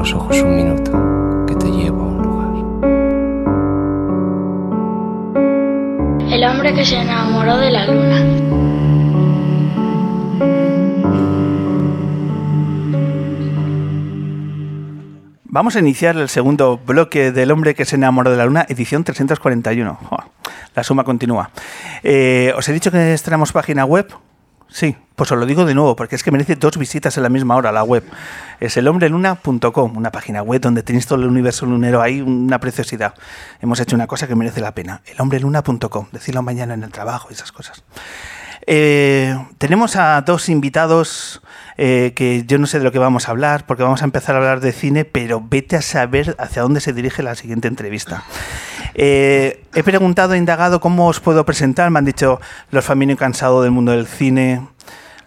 [0.00, 2.48] los ojos un minuto, que te llevo a un lugar.
[6.32, 8.24] El hombre que se enamoró de la luna.
[15.44, 19.04] Vamos a iniciar el segundo bloque del hombre que se enamoró de la luna, edición
[19.04, 19.98] 341.
[20.02, 20.24] Joder,
[20.74, 21.50] La suma continúa.
[22.02, 24.06] Eh, ¿Os he dicho que estrenamos página web?
[24.72, 27.28] Sí, pues os lo digo de nuevo, porque es que merece dos visitas en la
[27.28, 28.04] misma hora la web.
[28.60, 33.14] Es elhombreluna.com, una página web donde tenéis todo el universo lunero ahí, una preciosidad.
[33.60, 35.02] Hemos hecho una cosa que merece la pena.
[35.06, 37.82] Elhombreluna.com, decirlo mañana en el trabajo y esas cosas.
[38.66, 41.42] Eh, tenemos a dos invitados
[41.76, 44.34] eh, que yo no sé de lo que vamos a hablar, porque vamos a empezar
[44.36, 48.22] a hablar de cine, pero vete a saber hacia dónde se dirige la siguiente entrevista.
[48.94, 51.90] Eh, he preguntado, he indagado cómo os puedo presentar.
[51.90, 52.40] Me han dicho
[52.70, 54.66] los familiares cansados del mundo del cine.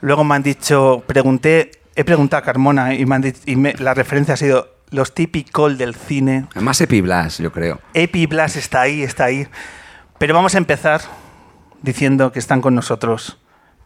[0.01, 3.73] Luego me han dicho, pregunté, he preguntado a Carmona y, me han dicho- y me-
[3.73, 6.45] la referencia ha sido los típicos del cine.
[6.55, 7.79] Más Epiblas, yo creo.
[7.93, 9.47] Epi Blas está ahí, está ahí.
[10.19, 11.01] Pero vamos a empezar
[11.81, 13.39] diciendo que están con nosotros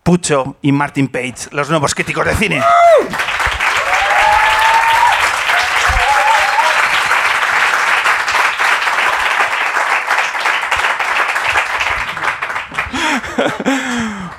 [0.03, 2.61] Pucho y Martin Page, los nuevos críticos de cine.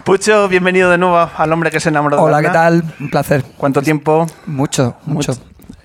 [0.08, 2.82] Pucho, bienvenido de nuevo al hombre que se enamoró de Hola, la ¿qué tal?
[2.98, 3.44] Un placer.
[3.58, 4.26] ¿Cuánto tiempo?
[4.46, 5.34] Mucho, mucho.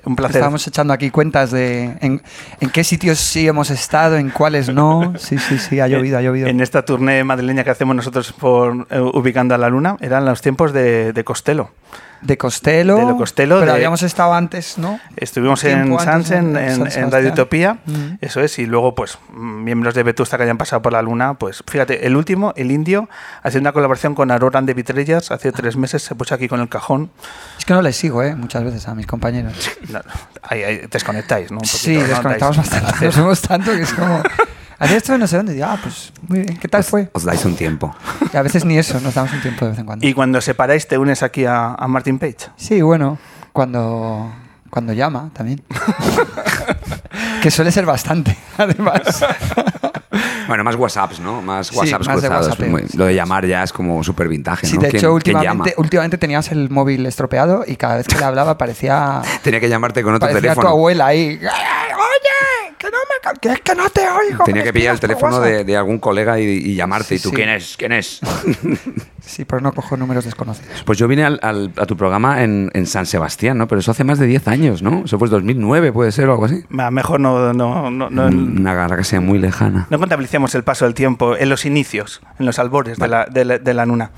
[0.05, 0.37] Un placer.
[0.37, 2.21] Estábamos echando aquí cuentas de en,
[2.61, 5.11] en qué sitios sí hemos estado, en cuáles no.
[5.17, 6.47] Sí, sí, sí, ha llovido, ha llovido.
[6.47, 10.41] En esta tournée madrileña que hacemos nosotros por eh, ubicando a la luna, eran los
[10.41, 11.71] tiempos de, de Costello.
[12.23, 12.95] De Costello.
[12.95, 14.99] De lo Costello, Pero de- habíamos estado antes, ¿no?
[15.15, 16.59] Estuvimos en Sansen, ¿no?
[16.59, 17.11] en, San en.
[17.11, 18.17] Radio Utopía, Mm.
[18.21, 21.63] eso es, y luego pues miembros de Vetusta que hayan pasado por la luna, pues
[21.67, 23.09] fíjate, el último, el indio,
[23.43, 26.69] haciendo una colaboración con Aroran de Vitrellas, hace tres meses se puso aquí con el
[26.69, 27.11] cajón,
[27.59, 28.35] Es que no les sigo, ¿eh?
[28.35, 29.53] Muchas veces a mis compañeros.
[29.89, 29.99] No,
[30.43, 31.57] ahí, ahí desconectáis, ¿no?
[31.57, 32.03] Un poquito, Sí, ¿no?
[32.07, 33.05] desconectamos Dais- bastante.
[33.05, 34.21] Nos vemos tanto que es como.
[34.83, 35.53] Hacer esto no sé dónde.
[35.53, 36.57] Digo, ah, pues muy bien.
[36.57, 37.09] ¿Qué tal fue?
[37.13, 37.95] Os dais un tiempo.
[38.33, 40.05] Y a veces ni eso, nos damos un tiempo de vez en cuando.
[40.07, 42.37] Y cuando separáis te unes aquí a, a Martin Page.
[42.57, 43.17] Sí, bueno,
[43.51, 44.31] cuando,
[44.69, 45.61] cuando llama también.
[47.41, 49.01] que suele ser bastante, además.
[50.47, 51.41] Bueno, más WhatsApps, ¿no?
[51.41, 52.47] Más Sí, WhatsApps más de cruzados.
[52.49, 52.69] WhatsAppeo.
[52.69, 54.81] Muy- lo de llamar ya es como súper vintage, Sí, ¿no?
[54.81, 58.57] de ¿Quién- hecho, últimamente, últimamente tenías el móvil estropeado y cada vez que le hablaba
[58.57, 60.69] parecía, Tenía que llamarte con otro parecía tu teléfono.
[60.69, 61.39] abuela ahí.
[63.43, 64.43] Que que es que no te oigo.
[64.45, 65.67] Tenía que pillar el teléfono de, WhatsApp".
[65.67, 67.09] de algún colega y, y llamarte.
[67.09, 67.35] Sí, ¿Y tú sí.
[67.35, 67.75] quién es?
[67.77, 68.19] ¿Quién es?
[69.25, 70.83] Sí, pero no cojo números desconocidos.
[70.85, 73.69] Pues yo vine al- al- a tu programa en, en San Sebastián, ¿no?
[73.69, 75.03] Pero eso hace más de 10 años, ¿no?
[75.05, 76.65] Eso fue 2009, puede ser, o algo así.
[76.67, 79.87] Mejor no, no, no, no, Una galaxia muy lejana.
[79.89, 83.45] no contabilicemos el paso del tiempo en los inicios, en los albores de, la, de,
[83.45, 84.11] la, de la Nuna.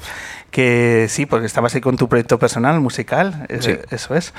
[0.56, 3.76] Que sí, porque estabas ahí con tu proyecto personal, musical, eh, Sí.
[3.92, 4.34] eso es.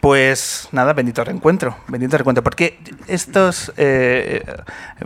[0.00, 2.42] Pues nada, bendito reencuentro, bendito reencuentro.
[2.42, 4.42] Porque estos eh,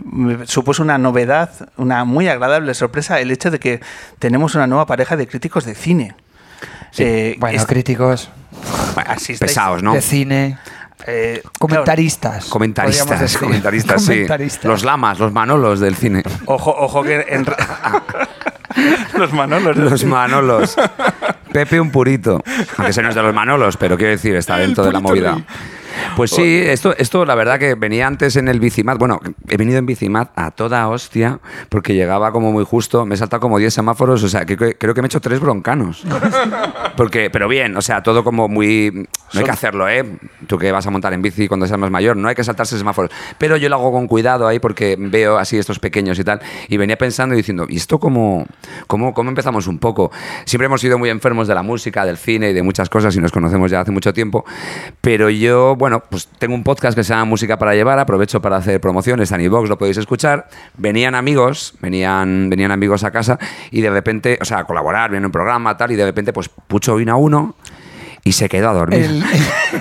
[0.03, 3.81] me supuso una novedad, una muy agradable sorpresa, el hecho de que
[4.17, 6.15] tenemos una nueva pareja de críticos de cine.
[6.97, 8.31] Eh, Bueno, críticos
[8.95, 9.93] bueno, Pesados, ¿no?
[9.93, 10.57] de cine,
[11.05, 12.45] eh, claro, comentaristas.
[12.45, 14.07] podríamos Comentaristas, comentaristas, sí.
[14.13, 14.65] Comentaristas.
[14.65, 16.23] Los lamas, los manolos del cine.
[16.47, 17.45] ojo, ojo que en
[19.17, 19.77] los manolos.
[19.77, 20.75] Los Manolos.
[21.51, 22.43] Pepe un purito.
[22.77, 25.37] Aunque ese no es de los Manolos, pero quiero decir, está dentro de la movida.
[26.15, 28.97] Pues sí, esto, esto la verdad que venía antes en el Bicimat.
[28.97, 29.19] Bueno,
[29.49, 33.05] he venido en Bicimat a toda hostia porque llegaba como muy justo.
[33.05, 35.21] Me he saltado como 10 semáforos, o sea, que, que- creo que me he hecho
[35.21, 36.03] tres broncanos.
[36.97, 38.89] Porque, pero bien, o sea, todo como muy.
[39.33, 40.03] No hay que hacerlo, ¿eh?
[40.47, 42.77] Tú que vas a montar en bici cuando seas más mayor, no hay que saltarse
[42.77, 43.11] semáforos.
[43.37, 46.41] Pero yo lo hago con cuidado ahí porque veo así estos pequeños y tal.
[46.67, 48.45] Y venía pensando y diciendo, ¿y esto cómo,
[48.87, 50.11] cómo, cómo empezamos un poco?
[50.45, 53.19] Siempre hemos sido muy enfermos de la música, del cine y de muchas cosas y
[53.19, 54.43] nos conocemos ya hace mucho tiempo.
[55.01, 58.57] Pero yo, bueno, pues tengo un podcast que se llama Música para Llevar, aprovecho para
[58.57, 60.47] hacer promociones, en lo podéis escuchar.
[60.77, 63.39] Venían amigos, venían, venían amigos a casa
[63.71, 66.49] y de repente, o sea, a colaborar, viene un programa, tal, y de repente, pues
[66.49, 67.55] Pucho vino a uno
[68.27, 68.99] y se quedó a dormir.
[69.03, 69.23] El,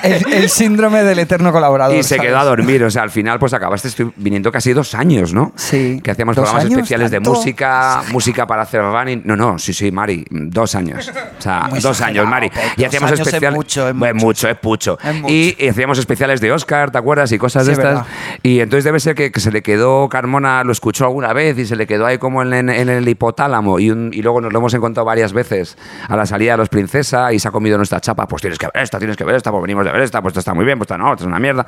[0.02, 1.96] el- el síndrome del eterno colaborador.
[1.96, 2.22] Y se ¿sabes?
[2.31, 5.52] quedó a dormir, o sea, al final pues acabaste viniendo casi dos años, ¿no?
[5.56, 6.00] Sí.
[6.02, 6.78] Que hacíamos ¿Dos programas años?
[6.78, 7.32] especiales de ¿Tanto?
[7.34, 9.22] música, música para hacer running.
[9.25, 11.08] No, no, sí, sí, Mari, dos años.
[11.38, 12.50] O sea, Muy dos años, Mari.
[12.76, 13.56] Y hacíamos años es especiales.
[13.56, 14.26] mucho, es Bueno, mucho.
[14.26, 14.99] mucho, es pucho.
[15.02, 15.32] Es mucho.
[15.32, 17.32] Y, y hacíamos especiales de Oscar, ¿te acuerdas?
[17.32, 17.94] Y cosas de Sí, estas.
[17.94, 18.06] verdad.
[18.42, 21.66] Y entonces debe ser que, que se le quedó, Carmona lo escuchó alguna vez y
[21.66, 23.78] se le quedó ahí como en, en- en el hipotálamo.
[23.81, 25.76] Y, un- y luego nos lo hemos encontrado varias veces
[26.08, 28.26] a la salida de los Princesa y se ha comido nuestra chapa.
[28.37, 30.33] Pues tienes que ver esta, tienes que ver esta, pues venimos de ver esta, pues
[30.33, 31.65] esta está muy bien, pues esta no, esta es una mierda.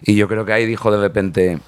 [0.00, 1.60] Y yo creo que ahí dijo de repente, Es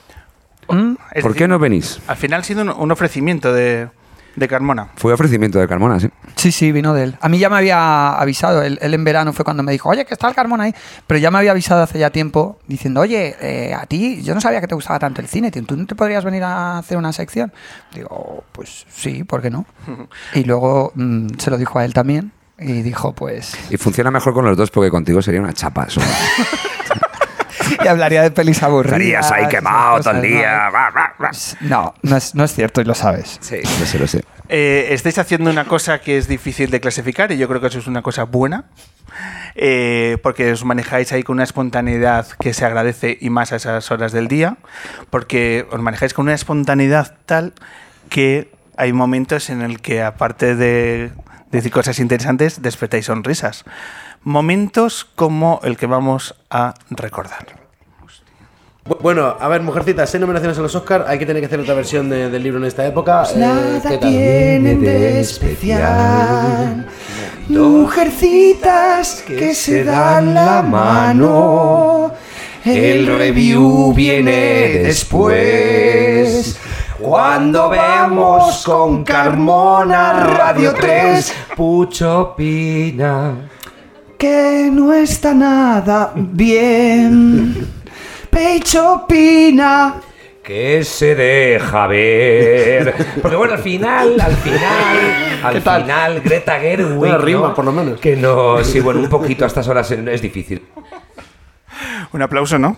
[0.71, 2.00] ¿por decir, qué no venís?
[2.06, 3.91] Al final ha sido un, un ofrecimiento de,
[4.37, 4.89] de Carmona.
[4.97, 6.09] Fue ofrecimiento de Carmona, sí.
[6.37, 7.19] Sí, sí, vino de él.
[7.21, 10.06] A mí ya me había avisado, él, él en verano fue cuando me dijo, oye,
[10.06, 10.75] que está el Carmona ahí.
[11.06, 14.41] Pero ya me había avisado hace ya tiempo diciendo, oye, eh, a ti, yo no
[14.41, 16.97] sabía que te gustaba tanto el cine, tío, ¿tú no te podrías venir a hacer
[16.97, 17.53] una sección?
[17.95, 19.67] Digo, pues sí, ¿por qué no?
[20.35, 23.56] Y luego mm, se lo dijo a él también y dijo, pues...
[23.70, 25.84] Y funciona mejor con los dos porque contigo sería una chapa.
[25.84, 26.00] Eso.
[27.84, 29.26] Y hablaría de pelis aburridas.
[29.26, 30.70] Estarías ahí quemado todo el día.
[31.60, 33.38] No, no es, no es cierto y lo sabes.
[33.40, 34.25] Sí, lo sé, lo sé.
[34.49, 37.78] Eh, estáis haciendo una cosa que es difícil de clasificar y yo creo que eso
[37.78, 38.64] es una cosa buena.
[39.54, 43.90] eh, porque os manejáis ahí con una espontaneidad que se agradece y más a esas
[43.90, 44.56] horas del día,
[45.11, 47.52] porque os manejáis con una espontaneidad tal
[48.08, 51.11] que hay momentos en el que aparte de
[51.50, 53.65] decir cosas interesantes, despertáis sonrisas.
[54.23, 57.47] Momentos como el que vamos a recordar.
[58.85, 61.05] Bu- Bueno, a ver, Mujercitas, seis nominaciones a los Oscar.
[61.09, 63.25] Hay que tener que hacer otra versión de- del libro en esta época.
[63.35, 64.11] Eh, ¿qué tal?
[64.11, 66.87] tienen de especial.
[67.49, 72.12] Mujercitas que se dan la mano.
[72.65, 76.59] El review viene después.
[76.99, 83.49] Cuando veamos con Carmona Radio 3 Pucho opina.
[84.19, 87.69] que no está nada bien.
[88.31, 89.95] Pecho opina.
[90.43, 92.95] Que se deja ver.
[93.23, 97.11] Porque bueno, al final, al final, al final, Greta Gerwig.
[97.11, 97.55] Una rima, ¿no?
[97.55, 98.00] por lo menos.
[98.00, 100.67] Que no, sí, bueno, un poquito a estas horas es es difícil.
[102.12, 102.77] Un aplauso, ¿no?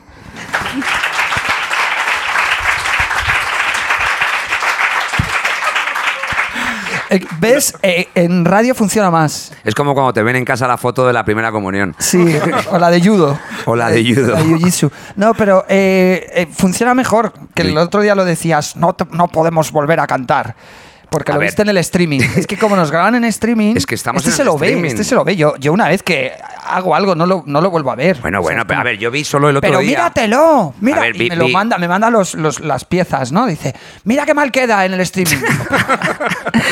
[7.41, 7.75] ¿Ves?
[7.83, 9.53] Eh, en radio funciona más.
[9.65, 11.95] Es como cuando te ven en casa la foto de la primera comunión.
[11.99, 12.37] Sí,
[12.71, 13.39] o la de judo.
[13.67, 14.33] O la de judo.
[14.35, 14.91] La de.
[15.17, 17.33] No, pero eh, eh, funciona mejor.
[17.55, 20.55] Que el otro día lo decías, no, te- no podemos volver a cantar.
[21.11, 21.49] Porque A lo ver.
[21.49, 22.21] viste en el streaming.
[22.37, 23.75] Es que como nos graban en streaming.
[23.81, 24.89] Es que estamos este en se el lo ve, streaming.
[24.91, 25.37] este se lo ve.
[25.37, 26.33] Yo, yo una vez que
[26.67, 28.19] hago algo no lo, no lo vuelvo a ver.
[28.21, 29.91] Bueno, O sea, bueno, pero a ver, yo vi solo el otro pero día.
[29.91, 32.85] míratelo, mira, A ver, y vi- me lo vi- manda, me manda los, los- las
[32.85, 33.47] piezas, ¿no?
[33.47, 33.75] Dice,
[34.05, 35.37] mira qué mal queda en el streaming.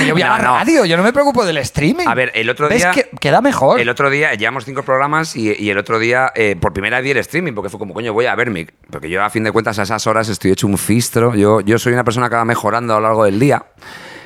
[0.03, 0.55] Y yo voy a No, la no.
[0.59, 2.07] radio, yo no me preocupo del streaming.
[2.07, 3.81] A ver, el otro ¿Ves día- que queda mejor.
[3.81, 7.05] El otro día llevamos cinco programas y, y el otro día eh, por primera vez
[7.05, 8.67] vi el streaming porque fue como, coño, voy a verme.
[8.91, 11.35] Porque yo a fin de cuentas a esas horas estoy hecho un fistro.
[11.35, 13.65] Yo, yo soy una persona que va mejorando a lo largo del día.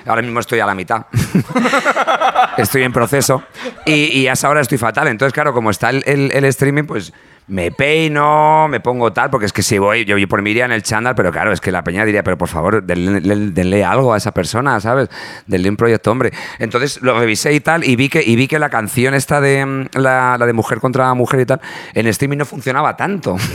[0.06, 1.06] Ahora mismo estoy a la mitad.
[2.56, 3.42] estoy en proceso.
[3.86, 5.08] Y, y a esa hora estoy fatal.
[5.08, 7.12] Entonces, claro, como está el, el- el streaming, pues
[7.48, 10.64] me peino, me pongo tal, porque es que si voy, yo, yo por mí iría
[10.64, 13.20] en el chándal, pero claro, es que la peña diría, pero por favor, denle,
[13.52, 15.08] denle- algo a esa persona, ¿sabes?
[15.46, 16.32] Denle un proyecto, hombre.
[16.60, 19.66] Entonces lo revisé y tal, y vi que, y vi que la canción esta de
[19.66, 21.60] mm, la, la de mujer contra mujer y tal,
[21.94, 23.36] en streaming no funcionaba tanto.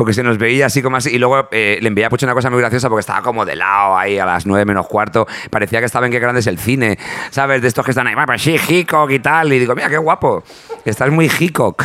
[0.00, 1.10] porque se nos veía así como así.
[1.10, 3.54] Y luego eh, le envié a Pucho una cosa muy graciosa porque estaba como de
[3.54, 5.26] lado ahí a las 9 menos cuarto.
[5.50, 6.98] Parecía que estaba en qué grande es el cine,
[7.28, 7.60] ¿sabes?
[7.60, 9.52] De estos que están ahí, "Ah, pues sí, Hickok y tal.
[9.52, 10.42] Y digo, mira, qué guapo.
[10.86, 11.84] Estás muy Hickok.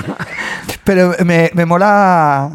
[0.84, 2.52] Pero me, me mola.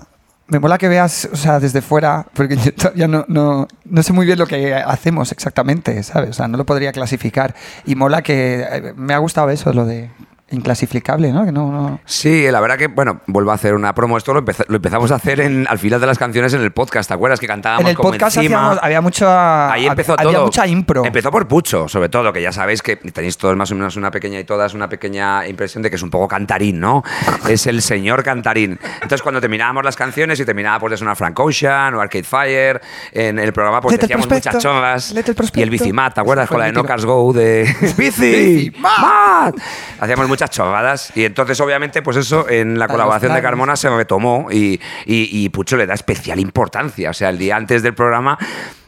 [0.48, 4.13] Me mola que veas, o sea, desde fuera, porque yo todavía no, no, no sé
[4.13, 6.31] muy bien lo que hacemos exactamente, ¿sabes?
[6.31, 7.54] O sea, no lo podría clasificar.
[7.86, 10.10] Y mola que eh, me ha gustado eso, lo de
[10.51, 11.45] inclasificable, ¿no?
[11.45, 14.18] Que no, no- Sí, la verdad que, bueno, vuelvo a hacer una promo.
[14.18, 17.07] Esto lo, lo empezamos a hacer en, al final de las canciones en el podcast,
[17.07, 17.39] ¿te acuerdas?
[17.39, 18.57] Que cantábamos En el como podcast encima.
[18.59, 20.45] hacíamos- había mucha, Ahí empezó había todo.
[20.45, 21.06] mucha impro.
[21.06, 24.12] Empezó por Pucho, sobre todo, que ya sabéis que tenéis todos más o menos una
[24.12, 27.03] pequeña y todas una pequeña impresión de que es un poco cantarín, ¿no?
[27.50, 28.79] es el señor cantarín.
[28.96, 32.81] Entonces, cuando terminábamos las canciones y terminaba pues, de sonar Frank Ocean o Arcade Fire,
[33.12, 35.70] en el programa pues Lete el decíamos muchas el Y el.
[35.70, 36.48] Bicimat, ¿te acuerdas?
[36.50, 36.72] Con la de.
[36.74, 38.72] No Cars Go de Bici.
[38.79, 39.55] Mat.
[40.00, 41.12] Hacíamos muchas chorradas.
[41.15, 43.41] Y entonces, obviamente, pues eso, en la colaboración de.
[43.41, 47.10] Carmona se retomó y, y, y Pucho le da especial importancia.
[47.10, 48.38] O sea, el día antes del programa,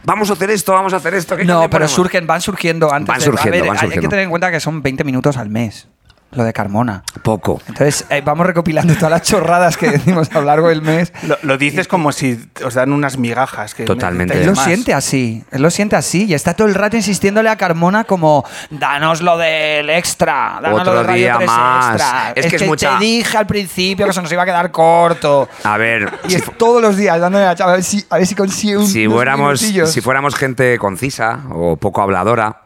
[0.03, 1.35] vamos a hacer esto, vamos a hacer esto.
[1.37, 3.07] ¿qué No, pero surgen, van surgiendo antes.
[3.07, 4.09] Van de- surgiendo, a ver, van Hay que surgiendo.
[4.09, 5.87] tener en cuenta que son 20 minutos al mes,
[6.31, 7.03] lo de Carmona.
[7.23, 7.61] Poco.
[7.67, 11.11] Entonces, eh, vamos recopilando todas las chorradas que decimos a lo largo del mes.
[11.23, 13.73] Lo, lo dices como si os dan unas migajas.
[13.73, 14.37] Que Totalmente.
[14.39, 14.65] Él lo más.
[14.65, 18.43] siente así, él lo siente así y está todo el rato insistiéndole a Carmona como
[18.69, 21.95] danos lo del extra, danos Otro lo del Radio día 3 más.
[21.95, 22.33] extra.
[22.35, 24.71] Es que es que mucha- te dije al principio que se nos iba a quedar
[24.71, 25.47] corto.
[25.63, 28.03] A ver, Y si, es todos los días dándole a la chava a ver si,
[28.09, 29.91] a ver si consigue un si fuéramos, minutillos.
[29.91, 32.62] si fuéramos gente concisa o poco habladora,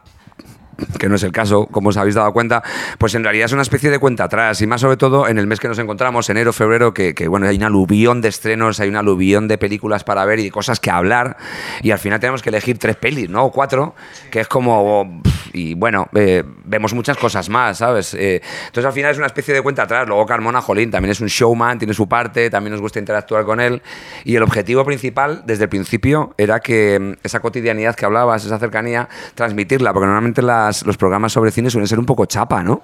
[0.98, 2.62] que no es el caso, como os habéis dado cuenta,
[2.98, 5.46] pues en realidad es una especie de cuenta atrás y más sobre todo en el
[5.46, 8.88] mes que nos encontramos, enero, febrero, que, que, bueno, hay un aluvión de estrenos, hay
[8.88, 11.36] un aluvión de películas para ver y de cosas que hablar
[11.82, 13.44] y al final tenemos que elegir tres pelis, ¿no?
[13.44, 13.94] O cuatro,
[14.30, 15.20] que es como...
[15.52, 18.14] Y bueno, eh, vemos muchas cosas más, ¿sabes?
[18.14, 20.06] Eh, entonces al final es una especie de cuenta atrás.
[20.06, 23.60] Luego Carmona, Jolín, también es un showman, tiene su parte, también nos gusta interactuar con
[23.60, 23.82] él
[24.24, 28.58] y el objetivo principal desde el principio era que mm, esa cotidianidad que hablabas, esa
[28.58, 30.42] cercanía, transmitirla, porque normalmente
[30.84, 32.82] los programas sobre cine suelen ser un poco chapa, ¿no?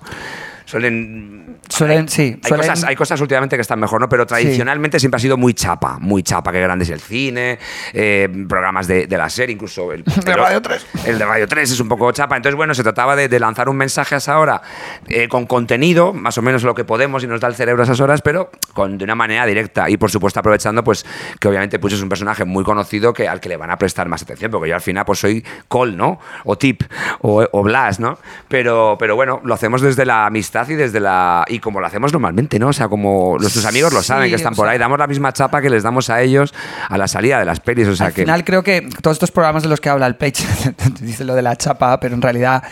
[0.65, 4.09] Suelen Suelen, hay, sí, hay suelen- cosas, hay cosas últimamente que están mejor, ¿no?
[4.09, 7.59] Pero tradicionalmente siempre ha sido muy chapa, muy chapa, que grande es el cine,
[7.93, 10.87] eh, programas de, de la serie, incluso el De Radio 3.
[11.07, 12.37] El de Radio 3 es un poco chapa.
[12.37, 14.63] Entonces, bueno, se trataba de, de lanzar un mensaje a esa hora
[15.09, 17.85] eh, con contenido, más o menos lo que podemos y nos da el cerebro a
[17.85, 19.89] esas horas, pero con, de una manera directa.
[19.91, 21.05] Y por supuesto, aprovechando, pues,
[21.41, 24.09] que obviamente pues, es un personaje muy conocido que, al que le van a prestar
[24.09, 26.19] más atención, porque yo al final pues soy Col, ¿no?
[26.45, 26.83] O Tip,
[27.21, 28.19] o, o Blas, ¿no?
[28.49, 31.45] Pero, pero bueno, lo hacemos desde la amistad y desde la.
[31.55, 32.69] Y como lo hacemos normalmente, ¿no?
[32.69, 35.07] O sea, como nuestros amigos lo saben Sí, que están por sea- ahí, damos la
[35.07, 36.53] misma chapa que les damos a ellos
[36.89, 37.89] a la salida de las pelis.
[37.89, 38.23] O sea Al que.
[38.23, 40.45] final creo que todos estos programas de los que habla el Page,
[41.01, 42.63] dice lo de la chapa, pero en realidad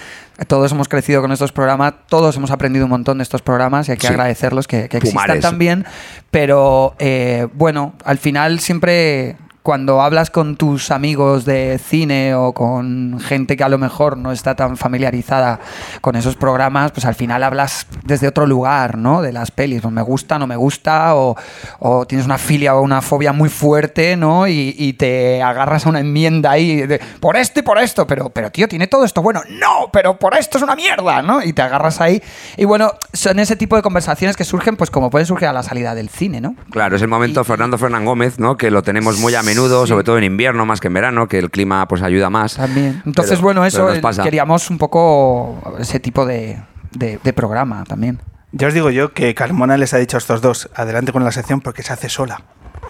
[0.49, 3.93] todos hemos crecido con estos programas, todos hemos aprendido un montón de estos programas y
[3.93, 4.13] hay que Sí.
[4.13, 5.85] agradecerlos que, que existan también.
[6.31, 13.21] Pero eh, bueno, al final siempre cuando hablas con tus amigos de cine o con
[13.21, 15.61] gente que a lo mejor no está tan familiarizada
[16.01, 19.23] con esos programas, pues al final hablas desde otro lugar, ¿no?
[19.23, 21.37] De las pelis, pues me gusta, no me gusta, o,
[21.79, 24.47] o tienes una filia o una fobia muy fuerte, ¿no?
[24.47, 28.31] Y, y te agarras a una enmienda ahí de por esto y por esto, pero,
[28.31, 31.43] pero tío, tiene todo esto bueno, no, pero por esto es una mierda, ¿no?
[31.43, 32.23] Y te agarras ahí.
[32.57, 35.63] Y bueno, son ese tipo de conversaciones que surgen, pues como pueden surgir a la
[35.63, 36.57] salida del cine, ¿no?
[36.71, 38.57] Claro, es el momento Fernando Fernán Gómez, ¿no?
[38.57, 39.52] Que lo tenemos muy a menudo,
[39.87, 42.57] sobre todo en invierno más que en verano, que el clima pues ayuda más.
[42.57, 43.03] También.
[43.07, 44.23] Entonces, Pero- bueno, eso eh, pasa.
[44.23, 48.21] queríamos un poco ese tipo de, de- de programa también.
[48.53, 51.33] Ya os digo yo que Carmona les ha dicho a estos dos, adelante con la
[51.33, 52.43] sección porque se hace sola.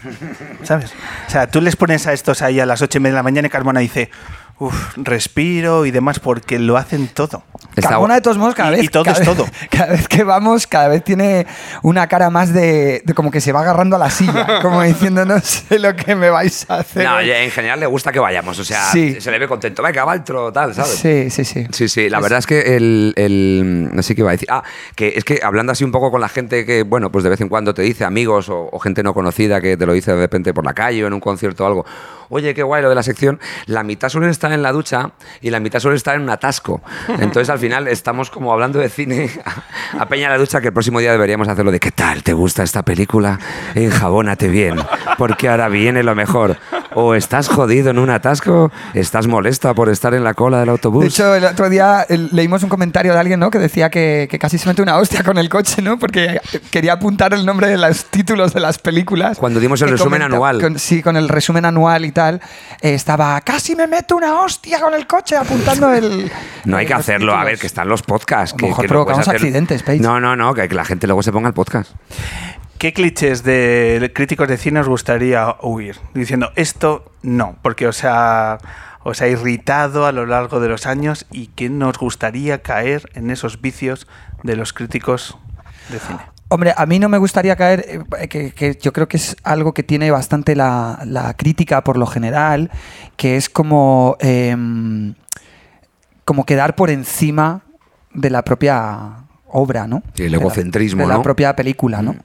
[0.64, 0.92] ¿Sabes?
[1.28, 3.22] O sea, tú les pones a estos ahí a las ocho y media de la
[3.22, 4.10] mañana y Carmona dice,
[4.66, 7.42] uff, respiro y demás porque lo hacen todo.
[7.80, 8.84] Carmona, gu- de todos modos, cada Y- vez.
[8.84, 9.46] y todo cada es vez- todo.
[9.70, 11.46] Cada vez que vamos, cada vez tiene
[11.82, 15.24] una cara más de, de como que se va agarrando a la silla, como diciendo,
[15.24, 17.04] no sé lo que me vais a hacer.
[17.04, 17.24] No, hoy".
[17.24, 19.20] oye, en general le gusta que vayamos, o sea, Sí.
[19.20, 19.82] se le ve contento.
[19.82, 20.92] Venga, va el tro, tal, ¿sabes?
[20.92, 21.66] Sí, sí, sí.
[21.72, 24.48] Sí, sí, la verdad es que el, el- No sé qué iba a decir.
[24.50, 24.62] Ah,
[24.94, 27.40] que es que hablando así un poco con la gente que, bueno, pues de vez
[27.40, 30.18] en cuando te dice, amigos o, o gente no conocida que te lo dice de
[30.20, 31.86] repente por la calle o en un concierto o algo,
[32.28, 35.50] oye, qué guay lo de la sección, la mitad suele estar en la ducha y
[35.50, 36.80] la mitad suele estar en un atasco.
[37.08, 39.30] Entonces al final estamos como hablando de cine
[39.98, 42.22] a, Peña la ducha que el próximo día deberíamos hacerlo de ¿qué tal?
[42.22, 43.38] ¿Te gusta esta película?
[43.74, 44.76] Enjabónate bien,
[45.18, 46.58] porque ahora viene lo mejor.
[46.94, 51.02] O estás jodido en un atasco, estás molesta por estar en la cola del autobús.
[51.04, 53.50] De hecho, el otro día el- leímos un comentario de alguien ¿no?
[53.50, 55.98] que decía que, que casi se mete una hostia con el coche, ¿no?
[55.98, 59.38] Porque quería apuntar el nombre de los títulos de las películas.
[59.38, 60.60] Cuando dimos el resumen comenta- anual.
[60.60, 62.40] con- sí, con el resumen anual y tal.
[62.80, 66.30] eh, estaba, casi me meto una hostia con el coche apuntando el...
[66.64, 67.46] No hay que hacerlo, a títulos.
[67.52, 68.52] ver, que están los podcasts.
[68.52, 70.02] A lo Que, mejor que provocamos hacer- accidentes, Paige.
[70.02, 71.90] No, no, no, que la gente luego se ponga el podcast.
[72.82, 75.98] ¿Qué clichés de críticos de cine os gustaría huir?
[76.14, 78.58] Diciendo, esto no, porque os ha,
[79.04, 83.30] os ha irritado a lo largo de los años y que nos gustaría caer en
[83.30, 84.08] esos vicios
[84.42, 85.38] de los críticos
[85.90, 86.18] de cine.
[86.48, 89.74] Hombre, a mí no me gustaría caer, eh, que, que yo creo que es algo
[89.74, 92.68] que tiene bastante la, la crítica por lo general,
[93.16, 95.14] que es como, em,
[96.24, 97.60] como quedar por encima
[98.12, 100.02] de la propia obra, ¿no?
[100.14, 101.22] Sí, el De la- egocentrismo, De la ¿no?
[101.22, 102.16] propia película, ¿no?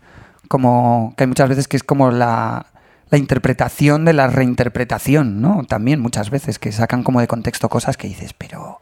[0.47, 2.67] Como que hay muchas veces que es como la,
[3.09, 5.63] la interpretación de la reinterpretación, ¿no?
[5.67, 8.79] También muchas veces que sacan como de contexto cosas que dices, pero...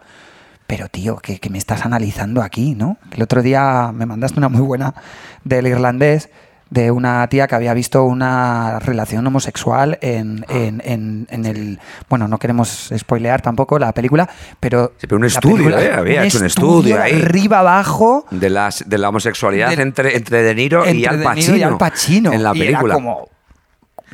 [0.68, 2.98] Pero tío, que, que me estás analizando aquí, ¿no?
[3.12, 4.96] El otro día me mandaste una muy buena
[5.44, 6.32] del irlandés
[6.70, 11.80] de una tía que había visto una relación homosexual en, en- en- en el...
[12.10, 14.28] Bueno, no queremos spoilear tampoco la película,
[14.60, 14.94] pero...
[14.98, 15.94] Sí, pero un estudio, película- ¿eh?
[15.94, 17.22] Había hecho un estudio de ahí.
[17.22, 18.26] Arriba, abajo...
[18.32, 21.58] De, las, de la homosexualidad entre, entre De Niro y Al De Niro Pacino.
[21.58, 22.34] y Al Pacino.
[22.34, 22.94] En la Y era película.
[22.96, 23.30] como...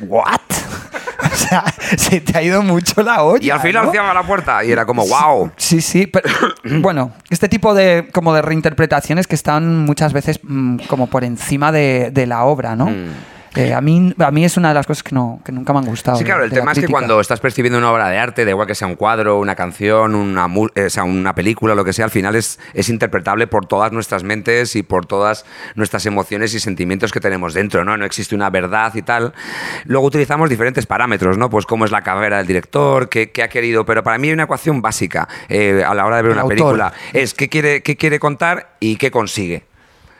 [0.00, 0.40] ¿What?
[1.34, 1.64] o sea,
[1.96, 3.44] se te ha ido mucho la olla.
[3.44, 3.90] y al final ¿no?
[3.92, 5.50] cierra la puerta y era como, wow.
[5.56, 6.28] Sí, sí, pero
[6.80, 11.72] bueno, este tipo de como de reinterpretaciones que están muchas veces mm, como por encima
[11.72, 12.86] de, de la obra, ¿no?
[12.86, 13.10] Mm.
[13.54, 15.80] Eh, a, mí, a mí es una de las cosas que, no, que nunca me
[15.80, 16.16] han gustado.
[16.16, 18.66] Sí, claro, el tema es que cuando estás percibiendo una obra de arte, da igual
[18.66, 22.06] que sea un cuadro, una canción, una, eh, o sea, una película, lo que sea,
[22.06, 25.44] al final es, es interpretable por todas nuestras mentes y por todas
[25.74, 27.96] nuestras emociones y sentimientos que tenemos dentro, ¿no?
[27.96, 29.34] No existe una verdad y tal.
[29.84, 31.50] Luego utilizamos diferentes parámetros, ¿no?
[31.50, 34.34] Pues cómo es la carrera del director, qué, qué ha querido, pero para mí hay
[34.34, 36.56] una ecuación básica eh, a la hora de ver El una autor.
[36.56, 36.92] película.
[37.12, 39.64] Es qué quiere, qué quiere contar y qué consigue.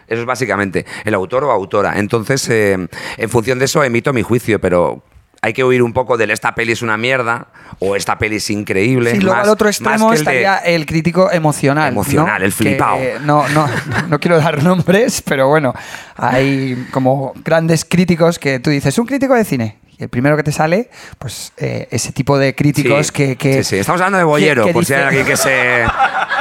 [0.09, 1.99] Eso es básicamente el autor o autora.
[1.99, 5.03] Entonces, eh, en función de eso, emito mi juicio, pero
[5.45, 7.49] hay que oír un poco del esta peli es una mierda
[7.81, 9.11] o esta peli es increíble.
[9.11, 11.89] Sí, luego más- al otro extremo de- estaría el crítico emocional.
[11.93, 12.47] Emocional, ¿no?
[12.47, 12.97] el flipao.
[12.99, 13.67] Que, no, no,
[14.09, 15.75] no quiero dar nombres, pero bueno,
[16.17, 19.79] hay como grandes críticos que tú dices, un crítico de cine.
[19.99, 23.63] Y el primero que te sale, pues eh, ese tipo de críticos Sí, que, que-
[23.63, 23.77] sí, sí.
[23.79, 25.85] Estamos hablando de que por si hay alguien que se,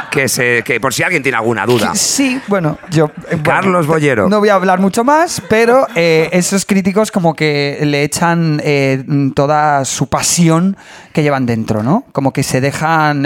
[0.10, 0.64] que se.
[0.64, 1.94] que por si alguien tiene alguna duda.
[1.96, 3.06] Sí, bueno, yo.
[3.06, 4.30] eh, bueno, Carlos Bollero.
[4.30, 9.04] No voy a hablar mucho más, pero eh, esos críticos como que le echan eh,
[9.36, 10.78] toda su pasión
[11.14, 12.06] que llevan dentro, ¿no?
[12.14, 13.24] Como que se dejan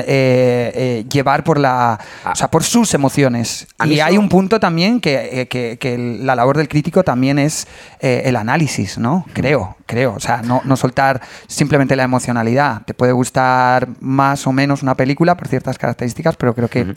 [1.10, 2.00] llevar por la,
[2.32, 3.68] o sea, por sus emociones.
[3.86, 7.68] Y hay un punto también que, que- la labor del crítico también es
[8.00, 9.26] el análisis, ¿no?
[9.34, 10.18] Creo, creo.
[10.26, 12.82] O sea, no, no soltar simplemente la emocionalidad.
[12.84, 16.96] Te puede gustar más o menos una película por ciertas características, pero creo que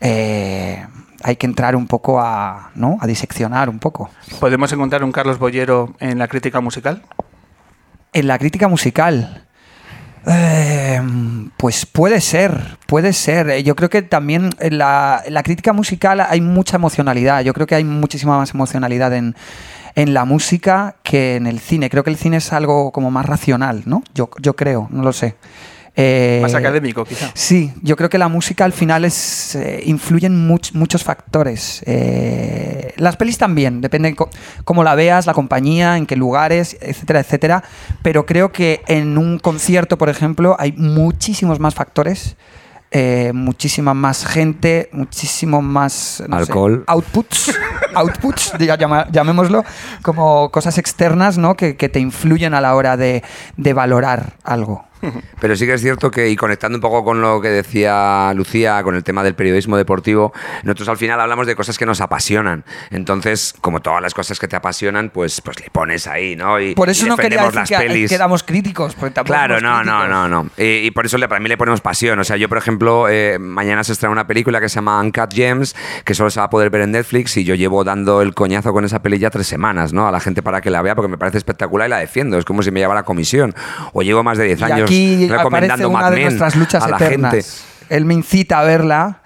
[0.00, 0.84] eh,
[1.22, 2.98] hay que entrar un poco a, ¿no?
[3.00, 4.10] a diseccionar un poco.
[4.40, 7.04] ¿Podemos encontrar un Carlos Bollero en la crítica musical?
[8.12, 9.46] En la crítica musical.
[10.28, 11.00] Eh,
[11.56, 13.50] pues puede ser, puede ser.
[13.50, 17.42] Eh, Yo creo que también en la, en la crítica musical hay mucha emocionalidad.
[17.42, 19.34] Yo creo que hay muchísima más emocionalidad en,
[19.94, 21.90] en la música que en el cine.
[21.90, 24.02] Creo que el cine es algo como más racional, ¿no?
[24.14, 25.34] Yo, yo creo, no lo sé.
[26.00, 27.28] Eh, Más académico, quizá.
[27.34, 31.82] Sí, yo creo que la música al final es eh, influyen much- muchos factores.
[31.86, 34.30] Eh, las pelis también, depende co-
[34.64, 37.64] cómo la veas, la compañía, en qué lugares, etcétera, etcétera.
[38.02, 42.36] Pero creo que en un concierto, por ejemplo, hay muchísimos más factores.
[42.90, 46.84] eh, muchísima más gente, muchísimo más no sé, Alcohol.
[46.86, 47.52] outputs,
[47.94, 49.62] outputs, llama- llamémoslo,
[50.00, 51.54] como cosas externas ¿no?
[51.54, 53.22] que, que te influyen a la hora de,
[53.58, 54.86] de valorar algo.
[55.40, 58.82] Pero sí que es cierto que, y conectando un poco con lo que decía Lucía,
[58.82, 62.64] con el tema del periodismo deportivo, nosotros al final hablamos de cosas que nos apasionan.
[62.90, 66.60] Entonces, como todas las cosas que te apasionan, pues, pues le pones ahí, ¿no?
[66.60, 68.10] Y, Por eso y no quería decir las que, pelis.
[68.10, 68.94] que damos críticos.
[68.94, 70.08] Porque Claro, no, no, críticos.
[70.08, 70.50] no, no.
[70.56, 72.18] Y, y por eso le, para mí le ponemos pasión.
[72.18, 75.32] O sea, yo, por ejemplo, eh, mañana se estrena una película que se llama Uncut
[75.32, 75.74] Gems,
[76.04, 78.72] que solo se va a poder ver en Netflix y yo llevo dando el coñazo
[78.72, 80.08] con esa peli ya tres semanas, ¿no?
[80.08, 82.38] A la gente para que la vea porque me parece espectacular y la defiendo.
[82.38, 83.54] Es como si me llevara comisión.
[83.92, 86.82] O llevo más de 10 Y años aquí aparece una Mad de Men nuestras luchas
[86.82, 87.32] a la eternas.
[87.32, 87.46] gente.
[87.94, 89.20] Él me incita a verla.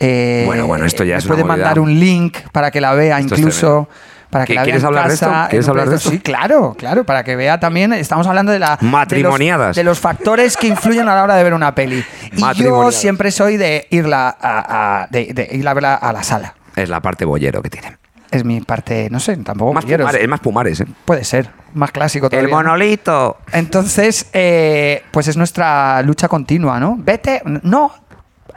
[0.00, 3.34] eh, Bueno, bueno, esto ya es puede mandar un link para que la vea Esto
[3.36, 3.88] incluso.
[4.30, 5.42] Para que ¿Qui- la vea quieres en hablar de casa, esto?
[5.44, 6.10] en ¿Quieres hablar de esto?
[6.10, 7.94] Sí, claro, claro, para que vea también.
[7.94, 9.74] Estamos hablando de la de los- Matrimoniadas.
[9.74, 12.04] de los, factores que influyen a la hora de ver una peli.
[12.36, 16.22] Y yo siempre soy de irla a, a- de, de irla a verla a la
[16.22, 16.54] sala.
[16.76, 17.96] Es la parte bollero que tiene.
[18.30, 20.02] Es mi parte, no sé, tampoco Más quiero.
[20.04, 20.86] pumares, es más pumares, ¿eh?
[21.04, 22.50] Puede ser, más clásico El todavía.
[22.50, 22.56] ¿no?
[22.56, 23.38] monolito.
[23.52, 26.96] Entonces, eh, pues es nuestra lucha continua, ¿no?
[26.98, 27.90] Vete, no,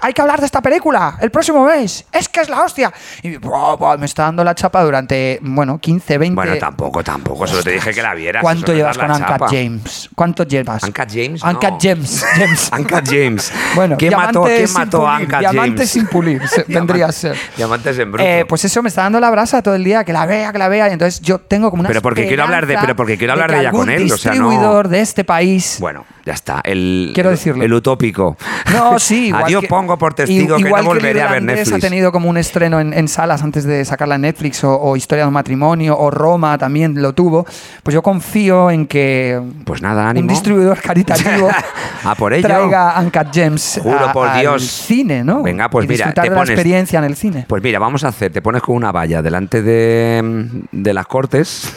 [0.02, 2.92] hay que hablar de esta película el próximo mes, es que es la hostia.
[3.24, 6.36] Y buah, buah, me está dando la chapa durante, bueno, 15, 20...
[6.36, 7.48] Bueno, tampoco, tampoco.
[7.48, 8.42] Solo te dije que la vieras.
[8.42, 9.48] ¿Cuánto llevas con chapa.
[9.48, 10.10] James?
[10.16, 10.84] ¿Cuánto llevas?
[10.84, 11.60] Uncut James, no.
[11.82, 12.26] James.
[12.36, 12.72] James.
[12.78, 13.52] Uncut James.
[13.76, 15.90] Bueno, ¿Quién mató, ¿quién mató a pulir, Uncut Diamantes James?
[15.92, 17.38] sin pulir, vendría a ser.
[17.56, 18.28] Diamantes en bruto.
[18.28, 20.58] Eh, pues eso me está dando la brasa todo el día, que la vea, que
[20.58, 23.18] la vea, y entonces yo tengo como una Pero porque quiero hablar de- pero porque
[23.18, 26.34] quiero hablar de ella con él, o sea, no- distribuidor de este país Bueno, ya
[26.34, 26.62] está.
[26.64, 27.64] El, Quiero decirlo.
[27.64, 28.38] El utópico.
[28.74, 31.84] No, sí, Adiós que- pongo por testigo i- que no volveré a ver irlandés Netflix.
[31.84, 34.95] ha tenido como un estreno en, en salas antes de sacarla en Netflix, o, o
[34.95, 37.45] Historia de un matrimonio, o Roma también lo tuvo.
[37.84, 40.23] Pues yo confío en que Pues nada, ánimo.
[40.23, 41.49] un distribuidor caritativo
[42.04, 42.47] A por ello.
[42.47, 44.63] traiga Uncut Gems Juro a- por al Dios.
[44.63, 45.43] cine, ¿no?
[45.43, 47.45] Venga, pues Y mira, disfrutar te de la pones- experiencia en el cine.
[47.47, 51.71] Pues mira, vamos a hacer, te pones con una valla delante de, de las cortes,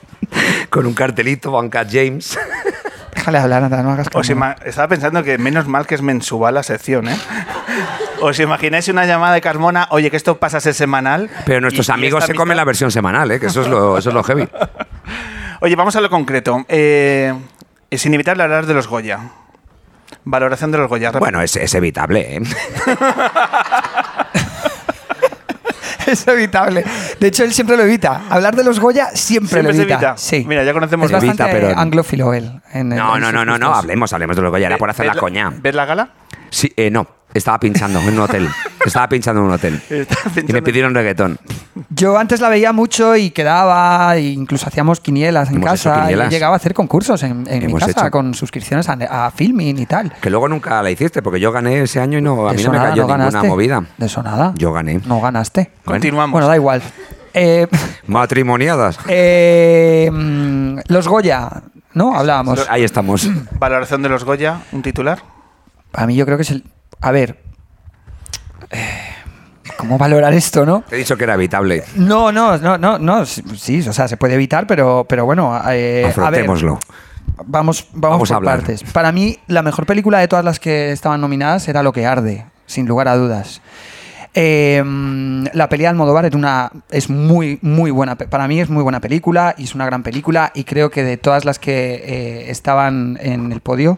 [0.70, 2.38] con un cartelito, Uncut James.
[3.26, 6.54] Déjale hablar, Nata, no hagas Os ima- estaba pensando que menos mal que es mensual
[6.54, 7.16] la sección, ¿eh?
[8.20, 9.88] ¿Os imagináis una llamada de Carmona?
[9.90, 11.28] Oye, que esto pasa a ser semanal.
[11.44, 13.40] Pero nuestros y- y amigos esta se comen la versión semanal, ¿eh?
[13.40, 14.48] que eso es lo, eso es lo heavy.
[15.60, 16.64] Oye, vamos a lo concreto.
[16.68, 17.34] Eh,
[17.90, 19.18] es inevitable hablar de los Goya.
[20.22, 21.10] Valoración de los Goya.
[21.10, 22.36] Bueno, es, es evitable.
[22.36, 22.42] ¿eh?
[26.12, 26.84] Es evitable.
[27.20, 28.22] De hecho, él siempre lo evita.
[28.30, 29.94] Hablar de los Goya siempre, Siempre lo se evita.
[29.94, 30.16] evita.
[30.16, 30.44] Sí.
[30.46, 32.50] Mira, ya conocemos Es lo bastante evita, pero- anglófilo él.
[32.72, 35.06] en el- No, no, no, no, no, hablemos, hablemos de los Goya, era por hacer
[35.06, 35.52] ¿Ves la coña.
[35.60, 36.08] ¿Ves la gala?
[36.50, 37.06] Sí, eh, no.
[37.34, 38.48] Estaba pinchando en un hotel.
[38.86, 39.82] Estaba pinchando en un hotel.
[40.48, 41.38] Y me pidieron reggaetón.
[41.90, 46.00] Yo antes la veía mucho y quedaba, e incluso hacíamos quinielas en Hemos hecho casa.
[46.02, 46.28] quinielas.
[46.28, 48.10] Y llegaba a hacer concursos en, en mi Hemos casa hecho.
[48.10, 50.12] con suscripciones a, a Filmin y tal.
[50.20, 52.64] Que luego nunca la hiciste, porque yo gané ese año y no, a De mí
[52.64, 53.48] no me cayó ninguna ganaste.
[53.48, 53.84] movida.
[53.98, 54.54] De eso nada.
[54.56, 55.00] Yo gané.
[55.04, 55.72] No ganaste.
[55.84, 56.32] Continuamos.
[56.32, 56.80] Bueno, da igual.
[57.34, 57.66] Eh,
[58.06, 58.98] Matrimoniadas.
[59.08, 61.50] eh, mm, los Goya,
[61.92, 62.16] ¿no?
[62.16, 62.66] Hablábamos.
[62.70, 63.28] Ahí estamos.
[63.58, 65.18] Valoración de los Goya, un titular.
[65.92, 66.64] A mí yo creo que es el...
[67.00, 67.42] A ver.
[68.70, 69.00] eh,
[69.76, 70.82] ¿Cómo valorar esto, no?
[70.88, 71.84] Te he dicho que era evitable.
[71.96, 73.26] No, no, no, no, no.
[73.26, 75.60] Sí, o sea, se puede evitar, pero, pero bueno.
[75.70, 76.46] eh, a ver.
[76.46, 76.62] Vamos,
[77.44, 78.82] vamos, Vamos a por partes.
[78.84, 82.46] Para mí, la mejor película de todas las que estaban nominadas era Lo que arde,
[82.66, 83.60] sin lugar a dudas.
[84.38, 84.82] Eh,
[85.52, 89.00] la pelea de Almodóvar es una es muy muy buena para mí es muy buena
[89.00, 93.18] película y es una gran película y creo que de todas las que eh, estaban
[93.22, 93.96] en el podio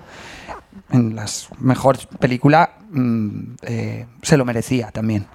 [0.91, 5.27] en las mejores películas mm, eh, se lo merecía también.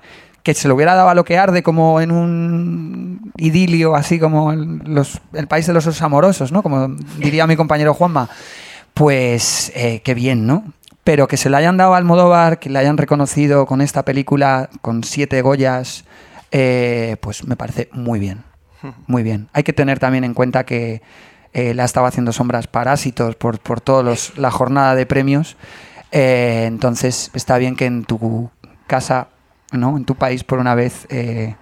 [0.43, 4.51] Que se lo hubiera dado a lo que arde como en un idilio así como
[4.53, 8.29] los, el país de los osos amorosos no como diría mi compañero Juanma.
[8.93, 10.63] Pues eh, qué bien no
[11.03, 14.69] pero que se le hayan dado a Almodóvar que le hayan reconocido con esta película
[14.81, 16.05] con siete Goyas
[16.55, 18.43] eh, pues me parece muy bien.
[19.07, 19.49] Muy bien.
[19.53, 21.01] Hay que tener también en cuenta que
[21.53, 25.55] eh, le ha estado haciendo sombras parásitos por, por toda la jornada de premios.
[26.11, 28.49] Eh, entonces está bien que en tu
[28.87, 29.27] casa,
[29.71, 29.97] ¿no?
[29.97, 31.55] en tu país, por una vez, eh,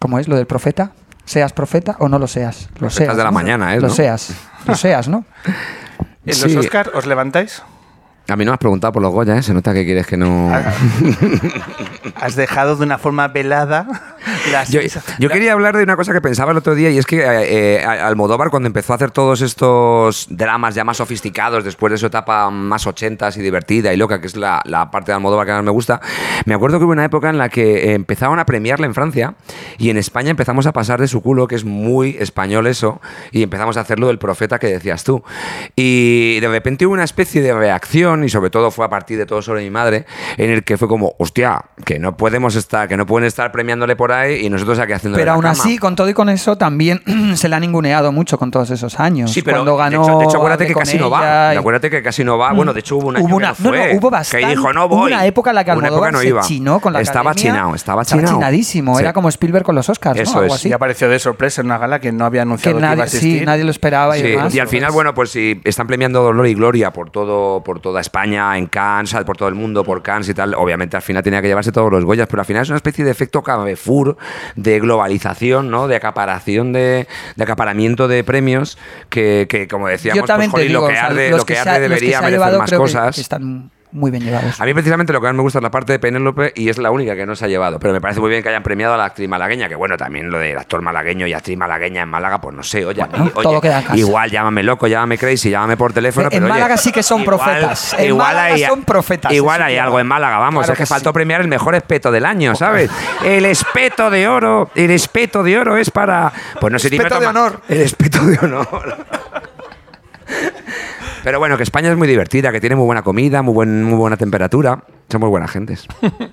[0.00, 0.92] ¿cómo es lo del profeta?
[1.26, 2.68] ¿Seas profeta o no lo seas?
[2.74, 3.16] Lo Profetas seas.
[3.16, 3.34] de la ¿no?
[3.34, 3.80] mañana, ¿eh?
[3.80, 3.94] Lo ¿no?
[3.94, 4.34] seas.
[4.66, 5.24] Lo seas, ¿no?
[6.26, 6.54] En Sí.
[6.54, 7.62] los Oscar, ¿os levantáis?
[8.26, 9.42] A mí no me has preguntado por los Goya, ¿eh?
[9.42, 10.50] Se nota que quieres que no...
[12.14, 13.86] Has dejado de una forma velada
[14.50, 14.70] las...
[14.70, 14.80] Yo,
[15.18, 17.80] yo quería hablar de una cosa que pensaba el otro día y es que eh,
[17.80, 22.06] eh, Almodóvar cuando empezó a hacer todos estos dramas ya más sofisticados después de su
[22.06, 25.52] etapa más ochentas y divertida y loca, que es la, la parte de Almodóvar que
[25.52, 26.00] más me gusta,
[26.46, 29.34] me acuerdo que hubo una época en la que eh, empezaban a premiarle en Francia
[29.76, 33.42] y en España empezamos a pasar de su culo, que es muy español eso, y
[33.42, 35.22] empezamos a hacerlo del profeta que decías tú.
[35.76, 39.26] Y de repente hubo una especie de reacción y sobre todo fue a partir de
[39.26, 40.04] todo sobre mi madre
[40.36, 43.96] en el que fue como, hostia, que no podemos estar, que no pueden estar premiándole
[43.96, 47.02] por ahí y nosotros aquí haciendo Pero aún así, con todo y con eso, también
[47.34, 49.32] se le ha ninguneado mucho con todos esos años.
[49.32, 51.54] Sí, pero Cuando ganó de, hecho, de hecho, acuérdate que casi no va.
[51.54, 52.52] y- Acuérdate que casi no va.
[52.52, 53.92] Bueno, de hecho hubo un año Hubo una- que no fue.
[53.94, 54.98] no, hubo bastante- que dijo no voy.
[54.98, 56.42] hubo una época en la que Una Almodóvar no se iba.
[56.42, 57.52] chinó con la Estaba academia.
[57.54, 58.38] chinado, estaba Estaba chinado.
[58.38, 58.94] chinadísimo.
[58.96, 59.02] Sí.
[59.02, 60.38] Era como Spielberg con los Oscars, Eso ¿no?
[60.40, 60.60] Algo es.
[60.60, 60.68] así.
[60.68, 62.90] Y apareció de sorpresa en una gala que no había Que anunciado que, iba a
[62.96, 63.38] nadie, asistir.
[63.40, 64.54] sí, nadie lo esperaba y Sí, demás.
[64.54, 68.00] y al final, bueno, pues si están premiando Dolor y Gloria por todo, por toda
[68.04, 71.40] España, en Cannes, por todo el mundo, por Cannes y tal, obviamente al final tenía
[71.42, 74.16] que llevarse todos los Goyas, pero al final es una especie de efecto Carrefour
[74.56, 75.88] de globalización, ¿no?
[75.88, 80.80] De acaparación de, de acaparamiento de premios que, que, como decíamos, Yo también pues, digo,
[80.82, 82.58] lo que o sea, arde, los lo que se arde ha- los que debería merecer
[82.58, 83.14] más cosas.
[83.14, 84.60] que están muy bien llevados.
[84.60, 86.78] A mí precisamente lo que más me gusta es la parte de Penélope y es
[86.78, 87.78] la única que no se ha llevado.
[87.78, 90.30] Pero me parece muy bien que hayan premiado a la actriz malagueña, que bueno, también
[90.30, 93.42] lo del actor malagueño y actriz malagueña en Málaga, pues no sé, oye, Bueno, oye,
[93.44, 93.96] todo queda en casa.
[93.96, 96.26] igual llámame loco, llámame crazy, llámame por teléfono.
[96.26, 97.94] En pero, oye, Málaga sí que son igual- profetas.
[97.98, 100.82] En igual Málaga hay, son profetas, Igual hay algo en Málaga, vamos, Claro es que,
[100.82, 101.14] que faltó sí.
[101.14, 102.90] premiar el mejor espeto del año, ¿sabes?
[103.24, 106.32] El espeto de oro, el espeto de oro es para.
[106.60, 107.60] Pues no sé Espeto de honor.
[107.68, 108.96] El espeto de honor.
[111.24, 113.96] Pero bueno, que España es muy divertida, que tiene muy buena comida, muy, buen, muy
[113.96, 114.84] buena temperatura.
[115.10, 115.86] Son muy buenas gentes.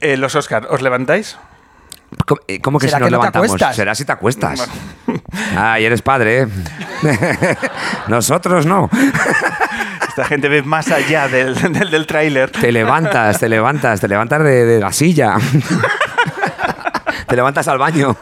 [0.00, 1.36] Eh, los Oscar, ¿os levantáis?
[2.24, 3.46] ¿Cómo, eh, cómo que si ¿Será nos que no te levantamos?
[3.48, 3.74] acuestas?
[3.74, 4.68] Será si te acuestas.
[5.56, 6.48] Ah, y eres padre, ¿eh?
[8.06, 8.88] Nosotros no.
[10.08, 12.50] Esta gente ve más allá del, del, del tráiler.
[12.50, 15.34] Te levantas, te levantas, te levantas de, de la silla.
[17.26, 18.16] Te levantas al baño.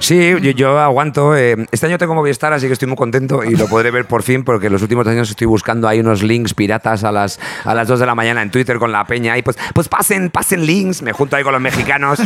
[0.00, 1.36] Sí, yo, yo aguanto.
[1.36, 4.22] eh, Este año tengo Movistar, así que estoy muy contento y lo podré ver por
[4.22, 7.74] fin, porque en los últimos años estoy buscando ahí unos links piratas a las, a
[7.74, 9.36] las 2 de la mañana en Twitter con la peña.
[9.38, 11.02] Y pues, pues pasen, pasen links.
[11.02, 12.18] Me junto ahí con los mexicanos.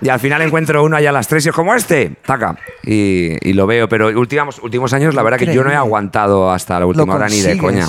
[0.00, 2.12] Y al final encuentro uno allá a las 3 y es como este.
[2.24, 2.56] Taca.
[2.84, 3.88] Y, y lo veo.
[3.88, 7.28] Pero últimos, últimos años, la verdad que yo no he aguantado hasta la última hora
[7.28, 7.86] ni de coña.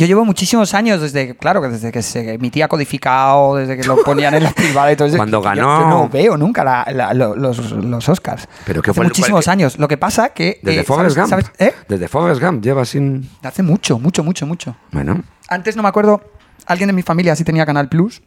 [0.00, 3.96] Yo llevo muchísimos años desde, claro, que desde que se emitía codificado, desde que lo
[4.02, 5.16] ponían en la privada y todo eso.
[5.18, 8.48] Cuando ganó- Yo, no veo nunca la- la- lo- los, los Oscars.
[8.64, 9.78] Pero ¿qué Hace fue muchísimos años.
[9.78, 10.58] Lo que pasa que.
[10.62, 11.44] Desde eh, Forrest ¿sabes- Gump.
[11.44, 11.74] sabes- ¿Eh?
[11.86, 13.28] Desde Forrest Gump lleva sin.
[13.42, 14.74] Hace mucho, mucho, mucho, mucho.
[14.90, 15.22] Bueno.
[15.48, 16.22] Antes no me acuerdo,
[16.64, 18.22] alguien de mi familia sí tenía Canal Plus.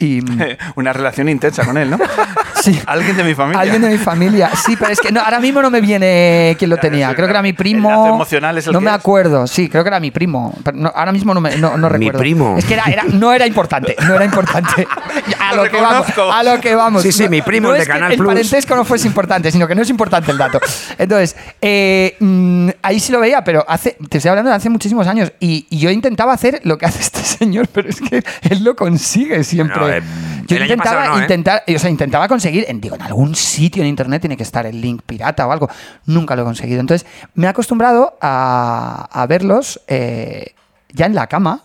[0.00, 0.20] Y.
[0.22, 0.40] mm,
[0.76, 1.98] Una relación intensa con él, ¿no?
[2.60, 2.78] Sí.
[2.84, 3.58] Alguien de mi familia.
[3.62, 4.50] Alguien de mi familia.
[4.54, 7.14] Sí, pero es que no, ahora mismo no me viene quién lo tenía.
[7.14, 7.88] Creo que era mi primo.
[7.88, 8.96] El lazo emocional es el No que me es.
[8.98, 9.46] acuerdo.
[9.46, 10.52] Sí, creo que era mi primo.
[10.62, 12.18] Pero no- ahora mismo no, me, no, no Mi recuerdo.
[12.18, 12.56] primo.
[12.58, 13.96] Es que era, era- no era importante.
[14.06, 14.86] No era importante.
[15.50, 16.06] a Lo que vamos.
[16.32, 17.02] A lo que vamos.
[17.02, 18.28] Sí, sí, mi primo, No el de es que Canal el Plus.
[18.28, 20.60] parentesco no fuese importante, sino que no es importante el dato.
[20.98, 25.06] Entonces, eh, mm, ahí sí lo veía, pero hace, te estoy hablando de hace muchísimos
[25.06, 25.32] años.
[25.40, 28.76] Y, y yo intentaba hacer lo que hace este señor, pero es que él lo
[28.76, 29.78] consigue siempre.
[29.80, 30.02] No, eh,
[30.46, 31.22] yo el intentaba, no, ¿eh?
[31.22, 34.66] intentar, o sea, intentaba conseguir, en, digo, en algún sitio en internet tiene que estar
[34.66, 35.68] el link pirata o algo.
[36.06, 36.80] Nunca lo he conseguido.
[36.80, 40.54] Entonces, me he acostumbrado a, a verlos eh,
[40.92, 41.62] ya en la cama.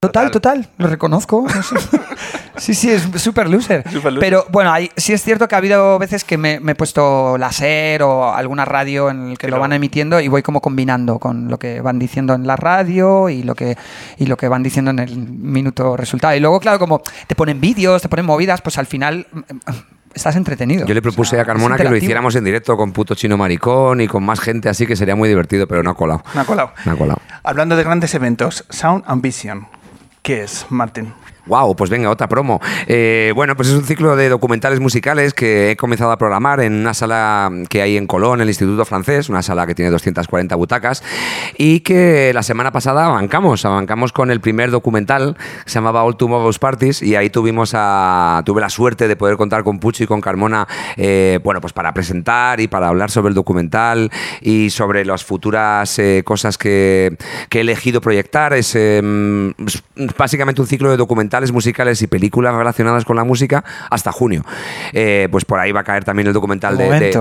[0.00, 1.46] Total, total, lo reconozco.
[2.56, 3.84] sí, sí, es super loser.
[3.90, 4.20] Super loser.
[4.20, 7.52] Pero bueno, sí es cierto que ha habido veces que me, me he puesto la
[7.52, 11.48] SER o alguna radio en el que lo van emitiendo y voy como combinando con
[11.48, 13.76] lo que van diciendo en la radio y lo que,
[14.18, 16.34] y lo que van diciendo en el minuto resultado.
[16.34, 19.74] Y luego, claro, como te ponen vídeos, te ponen movidas, pues al final mm, mm,
[20.14, 20.86] estás entretenido.
[20.86, 23.36] Yo le propuse O sea, a Carmona que lo hiciéramos en directo con puto chino
[23.36, 26.22] maricón y con más gente, así que sería muy divertido, pero no ha colado.
[26.34, 26.72] Me ha colado.
[26.84, 27.20] Me ha colado.
[27.42, 29.66] Hablando de grandes eventos, Sound Ambition.
[30.22, 31.12] ¿Qué es, Martín?
[31.46, 32.58] Wow, pues venga, otra promo.
[32.86, 36.72] Eh, bueno, pues es un ciclo de documentales musicales que he comenzado a programar en
[36.72, 41.02] una sala que hay en Colón, el Instituto Francés, una sala que tiene 240 butacas,
[41.58, 46.16] y que la semana pasada abancamos, abancamos con el primer documental, que se llamaba All
[46.16, 50.06] Tomorrow's Parties, y ahí tuvimos a, tuve la suerte de poder contar con Pucho y
[50.06, 55.04] con Carmona, eh, bueno, pues para presentar y para hablar sobre el documental y sobre
[55.04, 57.18] las futuras eh, cosas que,
[57.50, 58.54] que he elegido proyectar.
[58.54, 59.82] Es, es
[60.16, 60.96] básicamente un ciclo de
[61.52, 64.44] musicales y películas relacionadas con la música hasta junio.
[64.92, 67.12] Eh, pues por ahí va a caer también el documental De de.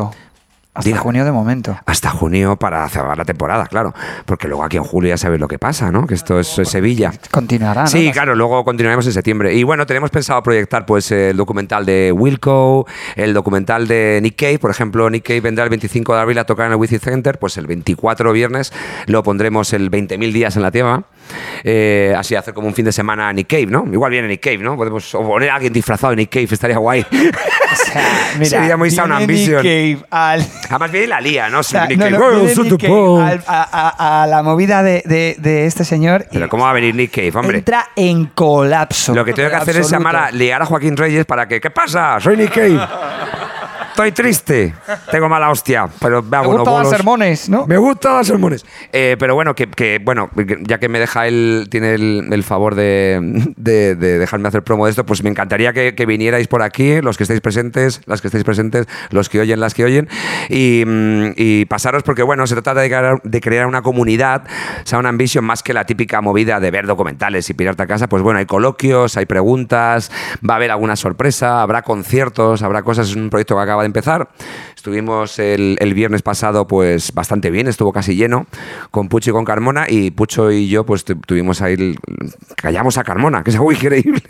[0.76, 1.02] Hasta Diga.
[1.02, 1.78] junio de momento.
[1.86, 3.94] hasta junio para cerrar la temporada, claro.
[4.26, 6.08] Porque luego aquí en julio ya sabéis lo que pasa, ¿no?
[6.08, 7.12] Que esto es Sevilla.
[7.30, 7.82] Continuará.
[7.84, 7.88] ¿no?
[7.88, 9.54] Sí, claro, luego continuaremos en septiembre.
[9.54, 14.58] Y bueno, tenemos pensado proyectar pues el documental de Wilco, el documental de Nick Cave,
[14.58, 17.38] por ejemplo, Nick Cave vendrá el 25 de abril a tocar en el Wizzing Center,
[17.38, 18.74] pues el 24 viernes
[19.06, 21.04] lo pondremos el 20.000 días en la Tierra.
[21.64, 23.86] Eh, así hacer como un fin de semana a Nick Cave, ¿no?
[23.92, 24.76] Igual viene Nick Cave, ¿no?
[24.76, 27.06] Podemos o poner a alguien disfrazado de Nick Cave, estaría guay.
[27.74, 28.04] O sea,
[28.36, 29.64] mira, Sería muy Sound viene Nick Ambition.
[29.64, 31.60] Cave al- Además viene la lía, ¿no?
[31.60, 33.22] O sea, Nick no, Cave, no, "Oh, viene Nick Cave po".
[33.22, 36.72] al- a, a- a la movida de, de- de este señor y Pero ¿cómo va
[36.72, 37.58] a venir Nick Cave, hombre?
[37.60, 39.14] entra en colapso.
[39.14, 40.10] Lo que tengo que hacer es Absoluto.
[40.10, 42.20] llamar a, liar a Joaquín Reyes para que, ¿qué pasa?
[42.20, 42.80] Soy Nick Cave.
[43.94, 44.74] Estoy triste.
[45.12, 46.90] Tengo mala hostia, pero me hago unos bolos.
[46.90, 47.68] sermones, ¿no?
[47.68, 48.66] Me gustan los sermones.
[48.92, 52.74] Eh, pero bueno, que, que, bueno, ya que me deja él, tiene el, el favor
[52.74, 53.20] de,
[53.56, 57.02] de- de dejarme hacer promo de esto, pues me encantaría que, que vinierais por aquí,
[57.02, 60.10] los que estéis presentes, las que estéis presentes, los que oyen, las que oyen,
[60.50, 64.44] y, mm, y pasaros, porque bueno, se trata de crear, de crear una comunidad,
[64.86, 68.24] Sound Ambition, más que la típica movida de ver documentales y pirarte a casa, pues
[68.24, 70.12] bueno, hay coloquios, hay preguntas,
[70.48, 73.88] va a haber alguna sorpresa, habrá conciertos, habrá cosas, es un proyecto que acaba de
[73.88, 74.30] empezar.
[74.88, 78.48] Estuvimos el, el viernes pasado pues bastante bien, estuvo casi lleno
[78.92, 81.98] con Pucho y con Carmona y Pucho y yo pues tu- tuvimos ahí, el-
[82.58, 84.22] callamos a Carmona, que es algo increíble,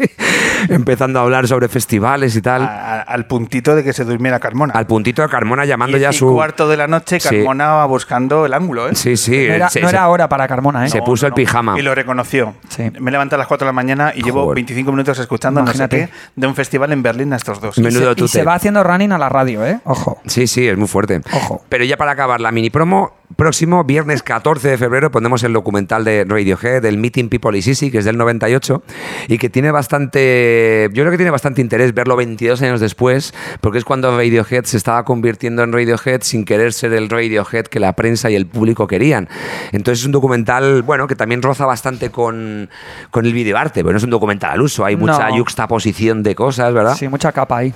[0.69, 2.61] empezando a hablar sobre festivales y tal.
[2.61, 4.75] A- al puntito de que se durmiera Carmona.
[4.75, 6.31] Al puntito de Carmona llamando Diez ya su...
[6.31, 7.29] cuarto de la noche, Sí.
[7.29, 8.93] Carmona va buscando el ángulo, ¿eh?
[8.93, 9.47] Sí, sí.
[9.47, 10.89] No era, se- no se- era hora para Carmona, ¿eh?
[10.89, 11.79] se puso el pijama.
[11.79, 12.53] Y lo reconoció.
[12.69, 12.91] Sí.
[12.99, 14.57] Me levanto a las 4 de la mañana y llevo Joder.
[14.57, 15.97] 25 minutos escuchando no sé Imagínate.
[16.09, 17.75] qué de un festival en Berlín a estos dos.
[17.79, 18.27] Y tute.
[18.27, 19.79] se va haciendo running a la radio, ¿eh?
[19.85, 20.19] Ojo.
[20.27, 21.21] Sí, sí, es muy fuerte.
[21.34, 21.63] Ojo.
[21.69, 26.03] Pero ya para acabar la mini promo, próximo viernes 14 de febrero pondremos el documental
[26.06, 28.84] de Radiohead, del Meeting People is Easy, que es del 98
[29.27, 33.79] y que tiene bastante, yo creo que tiene bastante interés verlo 22 años después, porque
[33.79, 37.93] es cuando Radiohead se estaba convirtiendo en Radiohead sin querer ser el Radiohead que la
[37.93, 39.27] prensa y el público querían.
[39.71, 42.69] Entonces es un documental, bueno, que también roza bastante con,
[43.10, 45.38] con el videoarte, pero no es un documental al uso, hay mucha No.
[45.38, 46.95] yuxtaposición de cosas, ¿verdad?
[46.95, 47.73] Sí, mucha capa ahí.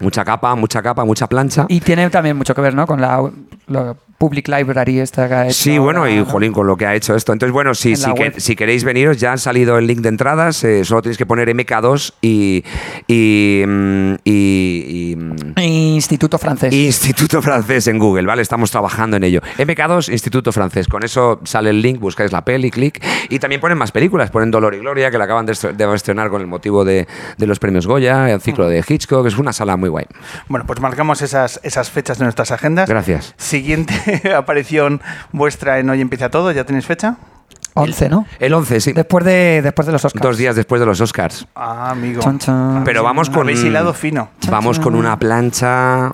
[0.00, 1.66] Mucha capa, mucha capa, mucha plancha.
[1.68, 2.86] Y tiene también mucho que ver, ¿no?
[2.86, 3.30] Con la,
[4.18, 6.26] Public Library esta que ha hecho Sí, bueno, ahora, y ¿no?
[6.26, 7.32] jolín, con lo que ha hecho esto.
[7.32, 10.08] Entonces, bueno, si, En si, que- si queréis veniros, ya han salido el link de
[10.08, 12.64] entradas, eh, solo tenéis que poner MK2 y,
[13.06, 16.72] y, mm, y- y, mm, Instituto francés.
[16.74, 18.42] Instituto Francés en Google, ¿vale?
[18.42, 19.40] Estamos trabajando en ello.
[19.58, 20.88] MK2, Instituto Francés.
[20.88, 23.02] Con eso sale el link, buscáis la peli, clic.
[23.30, 24.30] Y también ponen más películas.
[24.30, 27.06] Ponen Dolor y Gloria, que la acaban de estre- de estrenar con el motivo de,
[27.36, 29.26] de los premios Goya, el ciclo de Hitchcock.
[29.26, 30.06] Es una sala muy guay.
[30.48, 32.88] Bueno, pues marcamos esas, esas fechas de nuestras agendas.
[32.88, 33.34] Gracias.
[33.36, 33.94] Siguiente
[34.36, 35.00] aparición
[35.32, 37.16] vuestra en Hoy Empieza Todo, ¿ya tenéis fecha?
[37.74, 38.26] 11, ¿no?
[38.40, 38.92] El 11, sí.
[38.92, 40.22] Después de, después de los Oscars.
[40.22, 41.46] Dos días después de los Oscars.
[41.54, 42.20] Ah, amigo.
[42.20, 42.82] Chan, chan.
[42.84, 43.42] Pero vamos con.
[43.42, 44.30] Habéis hilado fino.
[44.50, 46.12] Vamos con una plancha.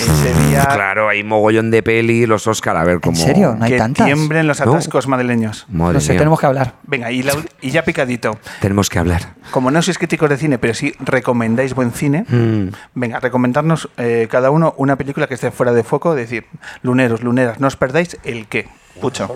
[0.00, 3.18] Ese día Claro, hay mogollón de peli, los Oscar, a ver cómo.
[3.18, 3.54] ¿En serio?
[3.58, 4.06] No hay que tantas.
[4.06, 4.72] tiemblen los No.
[4.72, 5.66] atascos madrileños.
[5.68, 6.18] Madre No sé, mía.
[6.20, 6.74] tenemos que hablar.
[6.84, 8.38] Venga, y, la- y ya picadito.
[8.60, 9.34] Tenemos que hablar.
[9.50, 12.68] Como no sois críticos de cine, pero sí recomendáis buen cine, Mm.
[12.94, 16.46] venga, recomendarnos eh, cada uno una película que esté fuera de foco, decir,
[16.82, 18.68] luneros, luneras, no os perdáis el qué.
[19.00, 19.28] Pucho.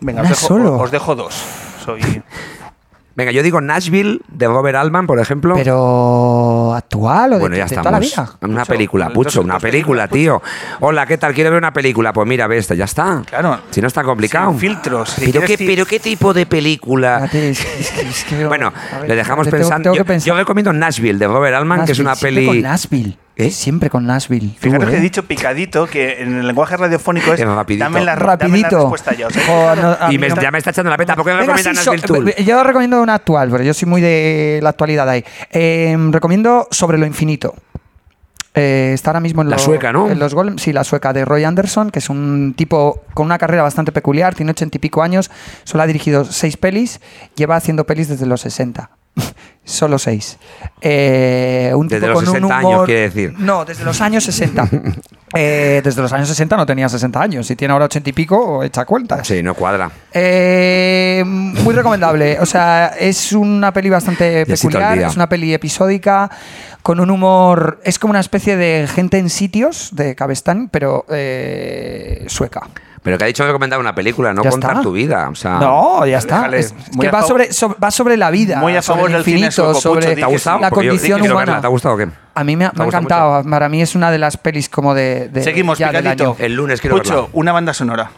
[0.00, 0.76] Venga, os Una dejo, solo.
[0.78, 1.34] os dejo dos.
[1.84, 2.00] Soy.
[3.16, 5.54] Venga, yo digo Nashville de Robert Altman, por ejemplo.
[5.56, 7.82] Pero actual o de, bueno, ya de estamos.
[7.84, 8.38] toda la vida.
[8.42, 10.42] Una Pucho, película, Pucho, una película, tío.
[10.80, 11.32] Hola, ¿qué tal?
[11.32, 12.12] ¿Quiero ver una película?
[12.12, 13.22] Pues mira, ve esta, ya está.
[13.24, 13.58] Claro.
[13.70, 14.50] Si no está complicado.
[14.50, 15.08] Sin filtros.
[15.10, 17.24] Si ¿Pero qué, ti- pero qué tipo de película?
[17.24, 19.82] Es que- es que- es que- Bueno, ver, le dejamos tengo- pensando.
[19.84, 20.26] tengo yo, pensar.
[20.28, 22.44] yo recomiendo Nashville de Robert Altman, que es una peli.
[22.46, 23.16] con Nashville.
[23.38, 23.50] ¿Eh?
[23.50, 24.48] Siempre con Nashville.
[24.48, 24.98] Tú, Fijaros que ¿eh?
[24.98, 27.40] he dicho picadito, que en el lenguaje radiofónico es.
[27.40, 27.84] Rapidito.
[27.84, 28.78] Dame la, dame la Rapidito.
[28.80, 29.26] respuesta ya.
[29.26, 31.14] o sea, Jo, no, a Y me- no- ya me está echando la peta.
[31.14, 32.44] ¿Por qué no Venga, recomiendas sí, Nashville so- Tool?
[32.46, 35.22] Yo recomiendo una actual, pero yo soy muy de la actualidad ahí.
[35.50, 37.54] Eh, recomiendo Sobre lo infinito.
[38.54, 40.08] Eh, está ahora mismo en, La lo- sueca, ¿no?
[40.10, 43.36] en los Golem, sí, la sueca de Roy Anderson, que es un tipo con una
[43.36, 45.30] carrera bastante peculiar, tiene ochenta y pico años,
[45.64, 47.02] solo ha dirigido seis pelis,
[47.34, 48.88] lleva haciendo pelis desde los 60.
[49.64, 50.38] Solo seis.
[50.80, 53.34] Eh, un Desde tipo los con un 60 años, quiere decir.
[53.36, 54.68] No, desde los años 60.
[55.34, 57.46] Eh, desde los años 60 no tenía 60 años.
[57.46, 59.26] Si tiene ahora 80 y pico, echa cuentas.
[59.26, 59.90] Sí, no cuadra.
[60.12, 62.38] Eh, muy recomendable.
[62.40, 64.98] O sea, es una peli bastante peculiar.
[64.98, 66.30] Es una peli episódica
[66.80, 67.80] con un humor.
[67.84, 72.62] Es como una especie de gente en sitios de Cabestán, pero eh, sueca.
[73.06, 74.82] Pero que ha dicho que recomendar una película, no Ya contar está.
[74.82, 75.28] tu vida.
[75.30, 76.46] O sea, No, ya está.
[76.48, 78.58] Es, que va sobre, so- va sobre la vida.
[78.58, 80.58] Muy a favor el del cine infinito, sueco, sobre ¿Te ha gustado?
[80.58, 81.36] la yo- condición humana.
[81.36, 81.60] verla.
[81.60, 82.08] ¿Te ha gustado o qué?
[82.34, 83.44] A mí me ha, ¿Te me ha gusta encantado.
[83.48, 85.28] Para mí es una de las pelis como de.
[85.28, 86.24] de- Seguimos, ya del picadito.
[86.24, 86.36] año.
[86.40, 87.28] El lunes quiero Pucho, verla.
[87.32, 88.10] una banda sonora.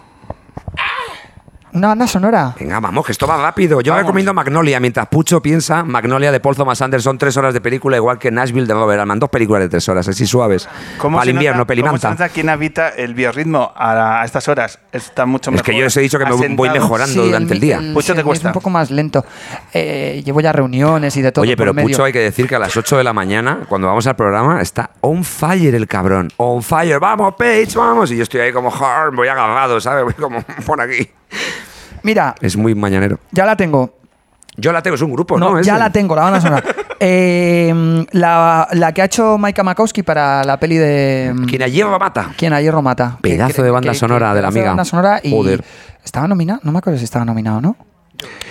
[1.72, 2.54] Una banda sonora.
[2.58, 3.80] Venga, vamos, que esto va rápido.
[3.80, 4.04] Yo Vamos.
[4.06, 4.80] recomiendo Magnolia.
[4.80, 8.66] Mientras Pucho piensa, Magnolia de Paul Thomas Anderson, tres horas de película, igual que Nashville
[8.66, 9.18] de Robert Altman.
[9.18, 10.68] Dos películas de tres horas, así suaves.
[10.98, 12.28] ¿Cómo Para se el invierno, ¿Cómo pelimanta.
[12.28, 14.78] quién habita el biorritmo a, a estas horas?
[14.92, 15.66] Está mucho Es mejor.
[15.66, 17.80] que yo os he dicho que me voy mejorando durante el día.
[17.92, 18.48] Pucho, te cuesta.
[18.48, 19.24] Es un poco más lento.
[19.72, 21.42] Eh, llevo ya reuniones y de todo.
[21.42, 21.88] Oye, pero por medio.
[21.88, 24.60] Pucho hay que decir que a las 8 de la mañana, cuando vamos al programa,
[24.62, 26.30] está on fire el cabrón.
[26.38, 28.10] On fire, vamos, Page, vamos.
[28.10, 28.72] Y yo estoy ahí como,
[29.12, 30.04] voy agarrado, ¿sabes?
[30.04, 31.08] Voy como por aquí.
[32.02, 33.18] Mira, Es muy mañanero.
[33.32, 33.94] ya la tengo.
[34.56, 35.52] Yo la tengo, es un grupo, ¿no?
[35.54, 36.64] No, ya la tengo, la banda sonora.
[37.00, 37.72] Eh,
[38.10, 41.32] la, la que ha hecho Maika Makowski para la peli de.
[41.32, 42.32] mm, Quien a hierro mata.
[42.36, 43.18] ¿Quién a hierro mata?
[43.20, 44.66] Pedazo que- de banda que- sonora que- de la amiga.
[44.66, 45.64] banda sonora y Joder.
[46.04, 46.58] ¿Estaba nominado?
[46.64, 47.76] No me acuerdo si estaba nominado o no.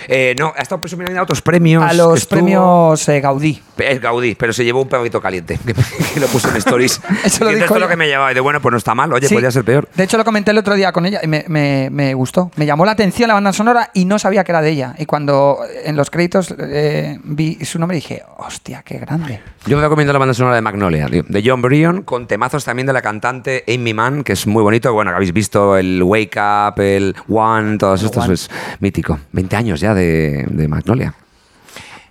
[0.07, 1.83] Eh, no, ha estado nominado a otros premios.
[1.83, 3.61] A los Estuvo- premios eh, Gaudí.
[3.77, 7.01] Es Gaudí, pero se llevó un perrito caliente que, que lo puso en stories.
[7.23, 8.31] Eso lo y dijo lo que me llevaba.
[8.31, 9.11] Y de bueno, pues no está mal.
[9.13, 9.33] Oye, Sí.
[9.35, 9.87] podría ser peor.
[9.95, 12.51] De hecho, lo comenté el otro día con ella y me, me- me gustó.
[12.55, 14.95] Me llamó la atención la banda sonora y no sabía que era de ella.
[14.97, 19.41] Y cuando en los créditos eh, vi su nombre dije, hostia, qué grande.
[19.65, 23.01] Yo recomiendo la banda sonora de Magnolia, de John Bryan, con temazos también de la
[23.01, 24.93] cantante Amy Mann, que es muy bonito.
[24.93, 29.19] Bueno, que habéis visto el Wake Up, el One, todos estos, es mítico.
[29.33, 31.13] 20 años ya de, de Magnolia.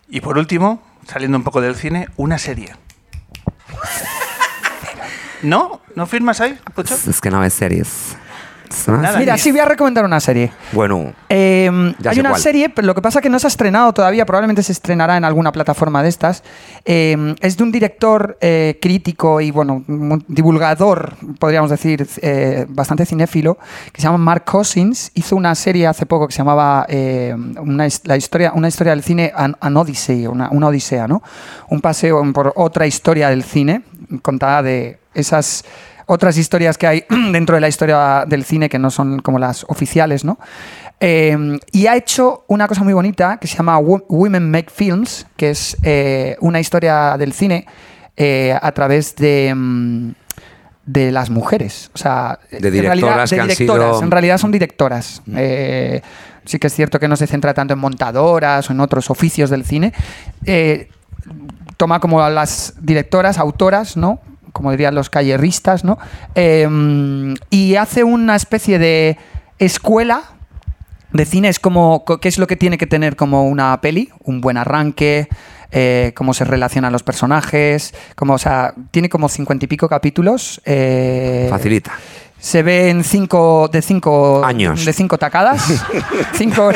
[0.09, 2.75] Y por último, saliendo un poco del cine, una serie.
[5.43, 5.81] ¿No?
[5.95, 6.95] ¿No firmas ahí, Pucho?
[6.95, 8.16] Es que no ves series.
[8.89, 9.19] Nada.
[9.19, 10.53] Mira, sí voy a recomendar una serie.
[10.73, 12.43] Bueno, Eh, Ya hay sé una cuál.
[12.43, 15.17] serie, pero lo que pasa es que no se ha estrenado todavía, probablemente se estrenará
[15.17, 16.43] en alguna plataforma de estas.
[16.85, 19.85] Eh, es de un director eh, crítico y, bueno,
[20.29, 23.59] divulgador, podríamos decir, eh, bastante cinéfilo,
[23.93, 25.11] que se llama Mark Cousins.
[25.15, 29.03] Hizo una serie hace poco que se llamaba eh, una, la historia, una historia del
[29.03, 31.23] cine, An, An Odyssey, una, una odisea, ¿no?
[31.69, 33.83] Un paseo por otra historia del cine,
[34.23, 35.65] contada de esas
[36.07, 39.65] otras historias que hay dentro de la historia del cine que no son como las
[39.69, 40.39] oficiales, ¿no?
[41.01, 45.27] Eh, y ha hecho una cosa muy bonita que se llama Wo- Women Make Films,
[45.37, 47.67] que es eh, una historia del cine
[48.17, 50.11] eh, a través de, mm,
[50.87, 51.91] de las mujeres.
[51.95, 53.97] O sea, De en directoras realidad- que de han directoras.
[53.97, 55.23] sido- En realidad son directoras.
[56.47, 59.51] Sí que es cierto que no se centra tanto en montadoras o en otros oficios
[59.51, 59.93] del cine.
[61.77, 64.21] Toma como a las directoras, autoras, ¿no?
[64.57, 65.99] Como dirían los calleristas, ¿no?
[66.35, 66.67] Eh,
[67.51, 69.19] y hace una especie de
[69.59, 70.23] escuela
[71.13, 71.49] de cine.
[71.49, 74.09] Es como, co- ¿qué es lo que tiene que tener como una peli?
[74.25, 75.29] Un buen arranque,
[75.73, 80.61] eh, cómo se relacionan los personajes, como, o sea, tiene como cincuenta y pico capítulos.
[80.65, 81.93] eh, facilita.
[82.47, 84.85] Se ve en cinco, de cinco Años.
[84.85, 85.67] De cinco tacadas.
[86.35, 86.71] cinco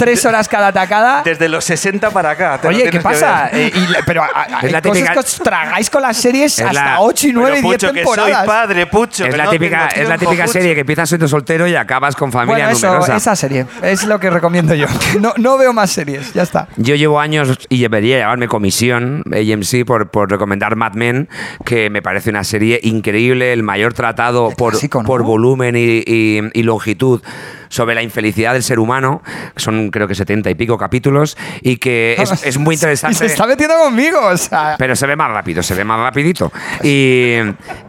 [0.00, 1.22] tres horas cada tacada.
[1.24, 2.58] Desde los 60 para acá.
[2.60, 3.48] te Oye, ¿qué que pasa?
[3.52, 6.02] Eh, y la- pero a- a- hay Es la cosas típica- que os tragáis con
[6.02, 8.46] las series Es hasta la- 8 y 9 Pero, y 10 Pucho, que soy temporadas.
[8.46, 9.24] padre, Pucho.
[9.26, 10.52] Es que la no típica, es la típica Pucho.
[10.54, 13.16] serie que empiezas siendo soltero y acabas con familia Bueno, eso, numerosa.
[13.16, 13.64] esa serie.
[13.82, 14.86] Es lo que recomiendo yo.
[15.20, 16.66] No, no veo más series, ya está.
[16.76, 21.28] Yo llevo años y debería llevarme comisión AMC por, por recomendar Mad Men,
[21.64, 25.06] que me parece una serie increíble, el mayor tratado por, clásico Épico, ¿no?
[25.06, 27.22] por volumen y, y- y longitud
[27.68, 29.22] sobre la infelicidad del ser humano.
[29.56, 33.16] Son creo que 70 y pico capítulos y que es, es muy Y interesante.
[33.16, 34.76] se está metiendo conmigo, o sea.
[34.78, 36.52] Pero se ve más rápido, se ve más rapidito.
[36.82, 37.38] Y,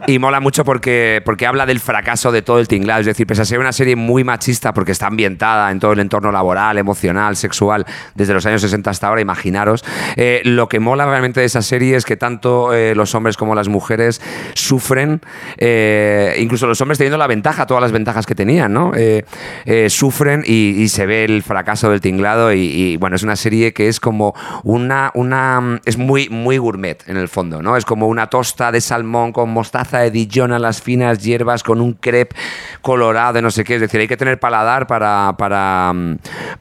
[0.06, 3.00] y mola mucho porque, porque habla del fracaso de todo el tinglado.
[3.00, 6.00] Es decir, pese a ser una serie muy machista porque está ambientada en todo el
[6.00, 9.84] entorno laboral, emocional, sexual, desde los años 60 hasta ahora, imaginaros.
[10.16, 13.54] eh, lo que mola realmente de esa serie es que tanto eh, los hombres como
[13.54, 14.20] las mujeres
[14.54, 15.20] sufren,
[15.58, 18.92] eh, incluso los hombres teniendo la ventaja, todas las ventajas que tenían, ¿no?
[18.94, 19.24] Eh,
[19.66, 23.36] eh, sufren y, y se ve el fracaso del tinglado y, y, bueno, es una
[23.36, 27.76] serie que es como una, una es muy, muy gourmet en el fondo, ¿no?
[27.76, 31.80] Es como una tosta de salmón con mostaza de Dijon a las finas hierbas, con
[31.80, 32.36] un crepe
[32.80, 35.92] colorado de no sé qué, es decir, hay que tener paladar para, para,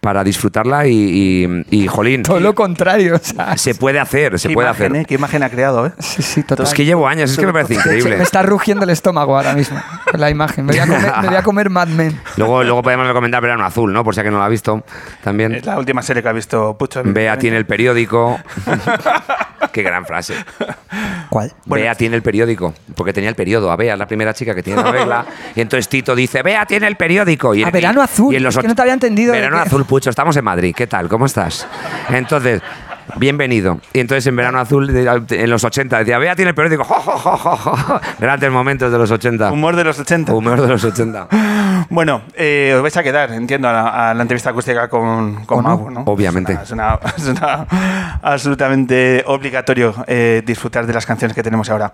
[0.01, 0.93] para disfrutarla y,
[1.71, 3.57] y, y, jolín, Todo lo contrario, o sea.
[3.57, 5.01] se puede hacer, se puede imagen, hacer.
[5.01, 5.05] ¿eh?
[5.07, 5.91] Qué imagen ha creado, ¿eh?
[5.99, 6.65] Sí, sí, total.
[6.65, 8.17] Es que llevo años, es que me parece increíble.
[8.17, 9.81] Me está rugiendo el estómago ahora mismo
[10.19, 10.65] la imagen.
[10.65, 12.19] Me voy a comer, me voy a comer Mad Men.
[12.37, 14.03] Luego, luego podemos recomendar Verano Azul, ¿no?
[14.03, 14.83] Por si alguien no lo ha visto
[15.23, 15.53] también.
[15.55, 17.01] Es la última serie que ha visto Pucho.
[17.05, 18.39] Bea tiene el periódico.
[19.71, 20.33] Qué gran frase.
[21.29, 21.51] ¿Cuál?
[21.65, 22.73] Bea tiene el periódico.
[22.95, 23.71] Porque tenía el periodo.
[23.71, 25.25] A Bea es la primera chica que tiene la regla.
[25.55, 27.53] Y entonces Tito dice, Bea tiene el periódico.
[27.53, 29.85] Y Ah, Verano Azul, y en los es que no te había entendido Verano Azul,
[29.85, 30.09] Pucho.
[30.09, 30.73] Estamos en Madrid.
[30.75, 31.07] ¿Qué tal?
[31.09, 31.67] ¿Cómo estás?
[32.09, 32.61] Entonces,
[33.19, 33.79] bienvenido.
[33.93, 36.83] Y entonces en Verano Azul, en los 80, decía, Bea tiene el periódico.
[36.83, 37.99] Jo, jo, jo.
[38.19, 39.51] Grandes momentos de los 80.
[39.51, 40.33] Humor de los 80.
[40.33, 41.27] Humor de los 80.
[41.89, 45.59] Bueno, eh, os vais a quedar, entiendo, a la, a la entrevista acústica con, con
[45.59, 45.77] ¿O no?
[45.77, 46.01] Mau, ¿no?
[46.01, 46.57] Obviamente.
[46.61, 47.65] Es una, es una-
[48.21, 51.93] absolutamente obligatorio eh, disfrutar de las canciones que tenemos ahora.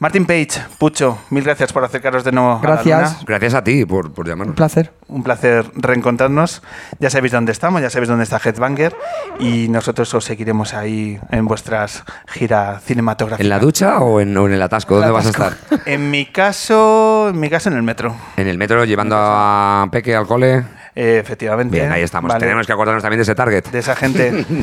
[0.00, 3.12] Martin Page, Pucho, mil gracias por acercaros de nuevo a la Gracias.
[3.12, 3.24] luna.
[3.26, 4.56] Gracias a ti por, por Un llamarnos.
[4.56, 4.92] placer.
[5.06, 6.62] Un placer reencontrarnos.
[6.98, 8.94] Ya sabéis dónde estamos, ya sabéis dónde está Headbanger
[9.38, 13.42] y nosotros os seguiremos ahí en vuestras gira cinematográfica.
[13.44, 14.96] ¿En la ducha o en, o en el atasco?
[14.96, 15.56] ¿Dónde vas a estar?
[15.86, 18.14] En mi caso, en mi caso en el metro.
[18.36, 20.64] ¿En el metro llevando a Peque al cole?
[20.96, 21.76] Eh, efectivamente.
[21.78, 22.28] Bien, ahí estamos.
[22.28, 22.40] Vale.
[22.40, 23.64] Tenemos que acordarnos también de ese target.
[23.66, 24.44] De esa gente.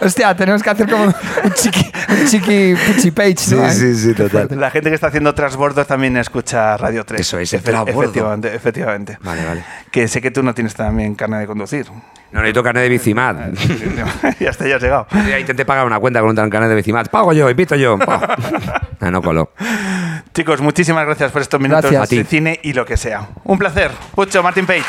[0.00, 3.70] Hostia, tenemos que hacer como un chiqui, un chiqui puchi page, ¿no?
[3.70, 4.48] sí, total.
[4.58, 7.20] La gente que está haciendo transbordo también escucha Radio 3.
[7.20, 7.72] Eso es, Efe-.
[7.86, 9.18] Efectivamente, efectivamente.
[9.22, 9.64] Vale, vale.
[9.90, 11.86] Que sé que tú no tienes también carne de conducir.
[12.32, 13.36] No necesito carnet de bicimat.
[14.40, 15.06] ya está, ya has llegado.
[15.28, 17.08] Ya intenté pagar una cuenta con un carnet de bicimat.
[17.08, 17.98] Pago yo, invito yo.
[19.02, 19.50] Ah, no coló.
[20.34, 22.10] Chicos, muchísimas gracias por estos minutos Gracias.
[22.10, 22.28] de A ti.
[22.28, 23.28] cine y lo que sea.
[23.44, 23.90] Un placer.
[24.14, 24.84] Pucho, Martin Page.